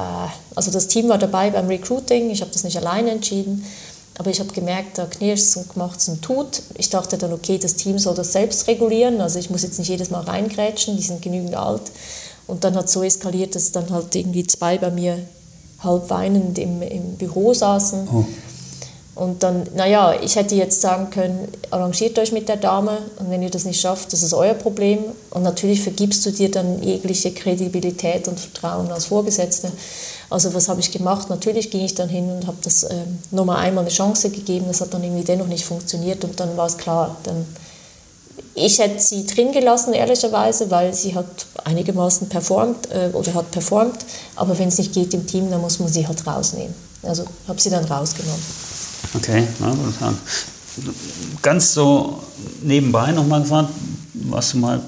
[0.56, 3.66] also das Team war dabei beim Recruiting, ich habe das nicht alleine entschieden,
[4.18, 6.62] aber ich habe gemerkt, da knirscht und macht und tut.
[6.78, 9.90] Ich dachte dann, okay, das Team soll das selbst regulieren, also ich muss jetzt nicht
[9.90, 11.92] jedes Mal reingrätschen, die sind genügend alt.
[12.46, 15.20] Und dann hat es so eskaliert, dass dann halt irgendwie zwei bei mir
[15.84, 18.08] halb weinend im, im Büro saßen.
[18.12, 18.26] Oh.
[19.16, 23.44] Und dann, naja, ich hätte jetzt sagen können, arrangiert euch mit der Dame und wenn
[23.44, 25.00] ihr das nicht schafft, das ist euer Problem.
[25.30, 29.72] Und natürlich vergibst du dir dann jegliche Kredibilität und Vertrauen als Vorgesetzte.
[30.32, 31.30] Also was habe ich gemacht?
[31.30, 34.66] Natürlich ging ich dann hin und habe das ähm, nochmal einmal eine Chance gegeben.
[34.68, 37.16] Das hat dann irgendwie dennoch nicht funktioniert und dann war es klar.
[37.22, 37.46] Dann,
[38.56, 44.06] ich hätte sie drin gelassen, ehrlicherweise, weil sie hat einigermaßen performt äh, oder hat performt.
[44.36, 46.74] Aber wenn es nicht geht im Team, dann muss man sie halt rausnehmen.
[47.02, 48.42] Also habe sie dann rausgenommen.
[49.16, 49.76] Okay, na,
[51.42, 52.20] ganz so
[52.62, 53.70] nebenbei nochmal gefragt,
[54.14, 54.82] warst du mal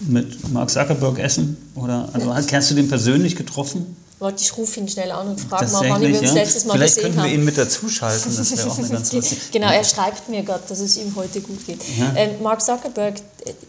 [0.00, 1.56] mit Mark Zuckerberg essen?
[1.74, 3.96] Oder also, kennst du den persönlich getroffen?
[4.20, 6.32] Warte, ich rufe ihn schnell an und frage mal, wann wir uns ja?
[6.32, 7.22] letztes Mal Vielleicht gesehen haben.
[7.22, 10.28] Vielleicht könnten wir ihn mit dazuschalten, das wäre auch eine ganz lustige Genau, er schreibt
[10.28, 11.80] mir gerade, dass es ihm heute gut geht.
[11.96, 12.12] Ja.
[12.16, 13.14] Ähm, Mark Zuckerberg,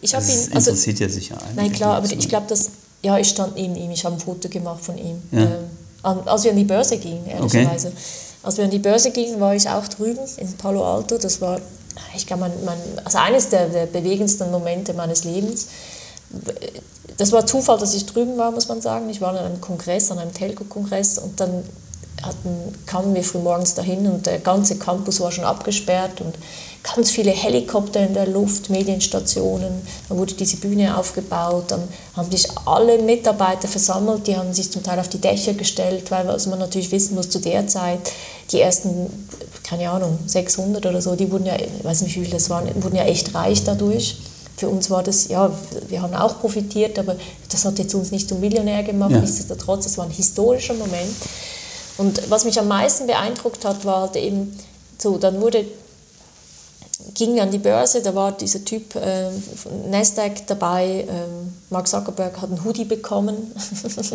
[0.02, 0.50] ich habe ihn...
[0.56, 1.56] Also, interessiert ja sicher einen.
[1.56, 2.70] Nein, klar, aber ich glaube, dass...
[3.02, 5.22] Ja, ich stand neben ihm, ich habe ein Foto gemacht von ihm.
[5.32, 5.41] Ja.
[5.41, 7.89] Ähm, als wir an die Börse gingen, ehrlicherweise.
[7.89, 7.97] Okay.
[8.41, 11.18] Als wir an die Börse gingen, war ich auch drüben in Palo Alto.
[11.18, 11.60] Das war,
[12.16, 15.68] ich glaube, mein, mein, also eines der, der bewegendsten Momente meines Lebens.
[17.20, 19.10] Das war Zufall, dass ich drüben war, muss man sagen.
[19.10, 21.66] Ich war an einem Kongress, an einem Telco-Kongress und dann
[22.24, 26.36] hatten, kamen wir frühmorgens dahin und der ganze Campus war schon abgesperrt und
[26.82, 29.82] ganz viele Helikopter in der Luft, Medienstationen.
[30.08, 31.82] Dann wurde diese Bühne aufgebaut, dann
[32.16, 36.26] haben sich alle Mitarbeiter versammelt, die haben sich zum Teil auf die Dächer gestellt, weil
[36.26, 38.00] was man natürlich wissen muss, zu der Zeit,
[38.52, 39.28] die ersten,
[39.64, 42.70] keine Ahnung, 600 oder so, die wurden ja, ich weiß nicht wie viele das waren,
[42.82, 44.18] wurden ja echt reich dadurch.
[44.60, 45.49] Für uns war das, ja,
[45.88, 47.16] wir haben auch profitiert, aber
[47.49, 49.20] das hat jetzt uns nicht zum Millionär gemacht, ja.
[49.20, 51.16] nichtsdestotrotz, es war ein historischer Moment.
[51.97, 54.57] Und was mich am meisten beeindruckt hat, war halt eben
[54.97, 55.64] so, dann wurde
[57.14, 61.14] ging an die Börse, da war dieser Typ äh, von Nasdaq dabei, äh,
[61.70, 63.53] Mark Zuckerberg hat einen Hoodie bekommen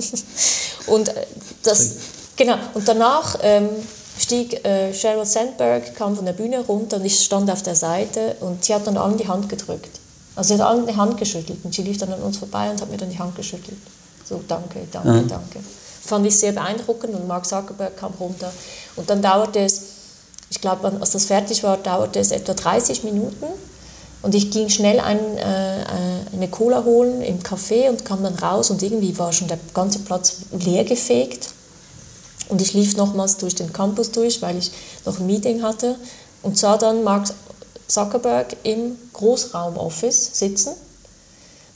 [0.87, 1.27] und äh,
[1.63, 1.93] das
[2.37, 3.71] genau und danach ähm,
[4.19, 8.37] stieg äh, Sheryl Sandberg kam von der Bühne runter und ich stand auf der Seite
[8.41, 10.01] und sie hat dann allen die Hand gedrückt.
[10.37, 12.81] Also sie hat allen die Hand geschüttelt und sie lief dann an uns vorbei und
[12.81, 13.79] hat mir dann die Hand geschüttelt.
[14.29, 15.29] So danke, danke, mhm.
[15.29, 15.61] danke.
[16.03, 18.53] Fand ich sehr beeindruckend und Mark Zuckerberg kam runter
[18.97, 19.95] und dann dauerte es
[20.55, 23.47] ich glaube, als das fertig war, dauerte es etwa 30 Minuten.
[24.23, 25.87] Und ich ging schnell ein, äh, äh,
[26.33, 29.99] eine Cola holen im Café und kam dann raus und irgendwie war schon der ganze
[29.99, 31.51] Platz leer gefegt.
[32.49, 34.71] Und ich lief nochmals durch den Campus durch, weil ich
[35.05, 35.97] noch ein Meeting hatte
[36.43, 37.27] und sah dann Mark
[37.95, 40.73] Zuckerberg im Großraumoffice sitzen.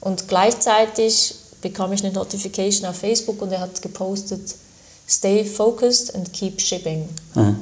[0.00, 4.54] Und gleichzeitig bekam ich eine Notification auf Facebook und er hat gepostet,
[5.08, 7.08] Stay focused and keep shipping.
[7.34, 7.56] Mhm.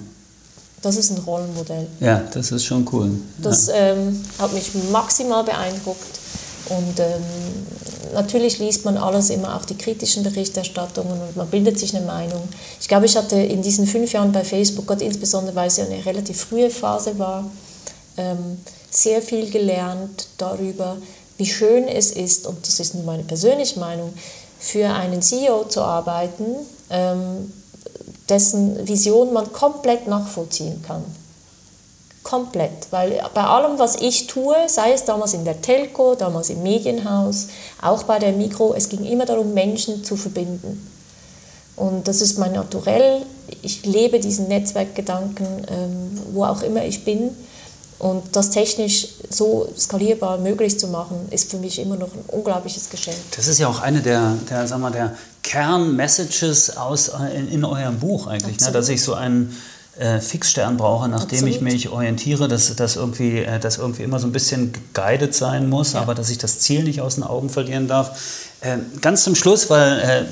[0.82, 1.86] Das ist ein Rollenmodell.
[2.00, 3.10] Ja, das ist schon cool.
[3.40, 3.74] Das ja.
[3.74, 6.18] ähm, hat mich maximal beeindruckt.
[6.68, 7.22] Und ähm,
[8.14, 12.42] natürlich liest man alles immer, auch die kritischen Berichterstattungen und man bildet sich eine Meinung.
[12.80, 15.84] Ich glaube, ich hatte in diesen fünf Jahren bei Facebook, Gott insbesondere weil es ja
[15.84, 17.48] eine relativ frühe Phase war,
[18.16, 18.58] ähm,
[18.90, 20.96] sehr viel gelernt darüber,
[21.36, 24.12] wie schön es ist, und das ist nur meine persönliche Meinung,
[24.58, 26.44] für einen CEO zu arbeiten,
[26.90, 27.52] ähm,
[28.28, 31.04] dessen Vision man komplett nachvollziehen kann.
[32.22, 36.62] Komplett, weil bei allem, was ich tue, sei es damals in der Telco, damals im
[36.62, 37.46] Medienhaus,
[37.80, 40.90] auch bei der Mikro, es ging immer darum, Menschen zu verbinden.
[41.76, 43.22] Und das ist mein Naturell.
[43.62, 47.30] Ich lebe diesen Netzwerkgedanken, ähm, wo auch immer ich bin.
[47.98, 52.90] Und das technisch so skalierbar möglich zu machen, ist für mich immer noch ein unglaubliches
[52.90, 53.16] Geschenk.
[53.34, 57.98] Das ist ja auch eine der, der, sag mal, der Kernmessages aus, in, in eurem
[57.98, 58.72] Buch eigentlich, ne?
[58.72, 59.56] dass ich so einen
[59.98, 61.54] äh, Fixstern brauche, nachdem Absolut.
[61.54, 65.70] ich mich orientiere, dass das irgendwie, äh, dass irgendwie immer so ein bisschen guided sein
[65.70, 66.00] muss, ja.
[66.02, 68.18] aber dass ich das Ziel nicht aus den Augen verlieren darf.
[68.60, 70.24] Äh, ganz zum Schluss, weil äh,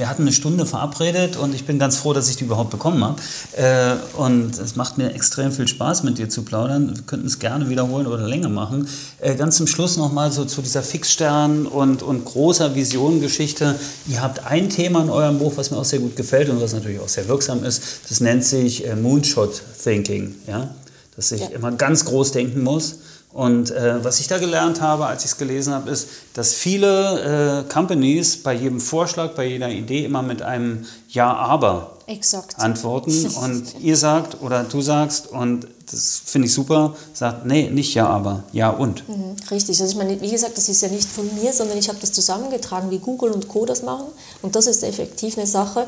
[0.00, 3.04] wir hatten eine Stunde verabredet und ich bin ganz froh, dass ich die überhaupt bekommen
[3.04, 3.20] habe.
[3.52, 6.96] Äh, und es macht mir extrem viel Spaß, mit dir zu plaudern.
[6.96, 8.88] Wir könnten es gerne wiederholen oder länger machen.
[9.20, 13.74] Äh, ganz zum Schluss nochmal so zu dieser Fixstern- und, und großer Vision-Geschichte.
[14.08, 16.72] Ihr habt ein Thema in eurem Buch, was mir auch sehr gut gefällt und was
[16.72, 17.82] natürlich auch sehr wirksam ist.
[18.08, 20.34] Das nennt sich äh, Moonshot Thinking.
[20.46, 20.70] Ja?
[21.14, 21.48] Dass ich ja.
[21.48, 23.00] immer ganz groß denken muss
[23.32, 27.64] Und äh, was ich da gelernt habe, als ich es gelesen habe, ist, dass viele
[27.64, 32.58] äh, Companies bei jedem Vorschlag, bei jeder Idee immer mit einem Ja, aber Exakt.
[32.58, 33.12] antworten.
[33.42, 38.08] Und ihr sagt oder du sagst, und das finde ich super, sagt, nee, nicht Ja,
[38.08, 39.08] aber, Ja und.
[39.08, 39.80] Mhm, richtig.
[39.80, 42.12] Also ich meine, wie gesagt, das ist ja nicht von mir, sondern ich habe das
[42.12, 43.64] zusammengetragen, wie Google und Co.
[43.66, 44.06] das machen.
[44.42, 45.86] Und das ist effektiv eine Sache,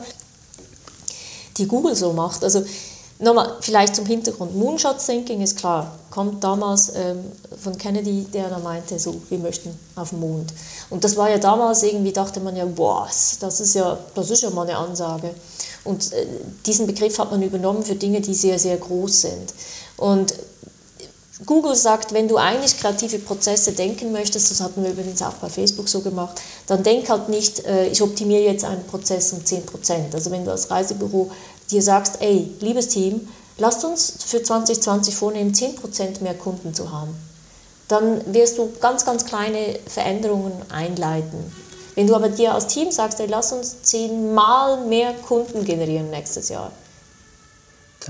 [1.56, 2.42] die Google so macht.
[2.44, 2.64] Also
[3.22, 4.56] Nochmal, vielleicht zum Hintergrund.
[4.56, 7.20] Moonshot Thinking ist klar, kommt damals ähm,
[7.62, 10.52] von Kennedy, der da meinte, so, wir möchten auf den Mond.
[10.90, 14.42] Und das war ja damals irgendwie, dachte man ja, boah, das ist ja, das ist
[14.42, 15.30] ja mal eine Ansage.
[15.84, 16.26] Und äh,
[16.66, 19.54] diesen Begriff hat man übernommen für Dinge, die sehr, sehr groß sind.
[19.98, 20.34] Und
[21.46, 25.48] Google sagt, wenn du eigentlich kreative Prozesse denken möchtest, das hatten wir übrigens auch bei
[25.48, 30.12] Facebook so gemacht, dann denk halt nicht, äh, ich optimiere jetzt einen Prozess um 10%.
[30.12, 31.30] Also wenn du als Reisebüro
[31.72, 37.14] dir sagst, ey, liebes Team, lasst uns für 2020 vornehmen, 10% mehr Kunden zu haben.
[37.88, 41.52] Dann wirst du ganz, ganz kleine Veränderungen einleiten.
[41.94, 46.48] Wenn du aber dir als Team sagst, ey, lass uns zehnmal mehr Kunden generieren nächstes
[46.48, 46.72] Jahr,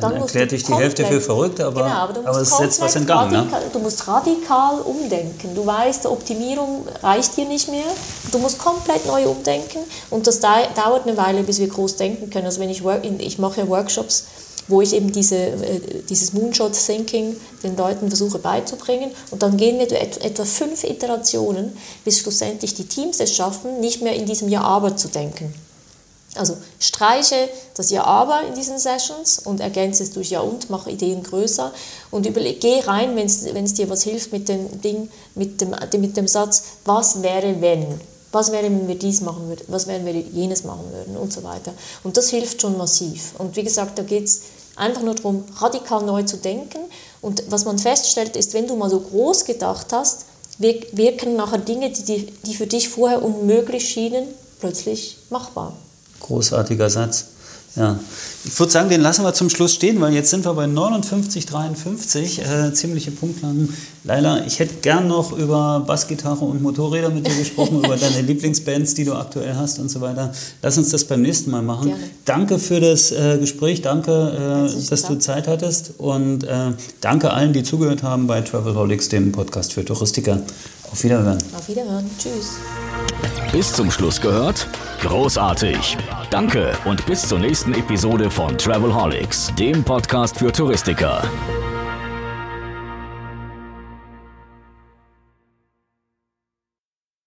[0.01, 2.97] dann, dann erklärt dich die Hälfte für verrückt, aber, genau, aber, aber es setzt was
[2.97, 3.30] in Gang.
[3.30, 3.47] Ne?
[3.72, 5.55] Du musst radikal umdenken.
[5.55, 7.84] Du weißt, Optimierung reicht dir nicht mehr.
[8.30, 9.78] Du musst komplett neu umdenken
[10.11, 12.47] und das dauert eine Weile, bis wir groß denken können.
[12.47, 14.24] Also wenn ich, work, ich mache ja Workshops,
[14.68, 19.11] wo ich eben diese, äh, dieses Moonshot-Thinking den Leuten versuche beizubringen.
[19.30, 24.14] Und dann gehen wir etwa fünf Iterationen, bis schlussendlich die Teams es schaffen, nicht mehr
[24.14, 25.53] in diesem Ja-Aber zu denken.
[26.34, 30.90] Also streiche das Ja aber in diesen Sessions und ergänze es durch Ja und, mache
[30.90, 31.72] Ideen größer
[32.10, 33.26] und überleg, geh rein, wenn
[33.64, 38.00] es dir was hilft mit dem Ding, mit dem, mit dem Satz, was wäre wenn?
[38.32, 39.64] Was wäre, wenn wir dies machen würden?
[39.68, 41.18] Was wäre, wenn wir jenes machen würden?
[41.18, 41.74] Und so weiter.
[42.02, 43.34] Und das hilft schon massiv.
[43.38, 44.42] Und wie gesagt, da geht es
[44.74, 46.78] einfach nur darum, radikal neu zu denken.
[47.20, 50.24] Und was man feststellt, ist, wenn du mal so groß gedacht hast,
[50.58, 54.26] wirken nachher Dinge, die, die für dich vorher unmöglich schienen,
[54.60, 55.76] plötzlich machbar.
[56.22, 57.26] Großartiger Satz.
[57.74, 57.98] Ja,
[58.44, 62.42] ich würde sagen, den lassen wir zum Schluss stehen, weil jetzt sind wir bei 59,53,
[62.42, 63.70] äh, ziemliche Punktlandung.
[64.04, 68.92] Leila, ich hätte gern noch über Bassgitarre und Motorräder mit dir gesprochen, über deine Lieblingsbands,
[68.92, 70.34] die du aktuell hast und so weiter.
[70.60, 71.88] Lass uns das beim nächsten Mal machen.
[71.88, 72.02] Gerne.
[72.26, 77.54] Danke für das äh, Gespräch, danke, äh, dass du Zeit hattest und äh, danke allen,
[77.54, 80.42] die zugehört haben bei Travelholics, dem Podcast für Touristiker.
[80.90, 81.38] Auf Wiederhören.
[81.56, 82.10] Auf Wiederhören.
[82.18, 82.58] Tschüss.
[83.53, 84.66] Bis zum Schluss gehört?
[85.00, 85.96] Großartig.
[86.30, 91.22] Danke und bis zur nächsten Episode von Travelholics, dem Podcast für Touristiker.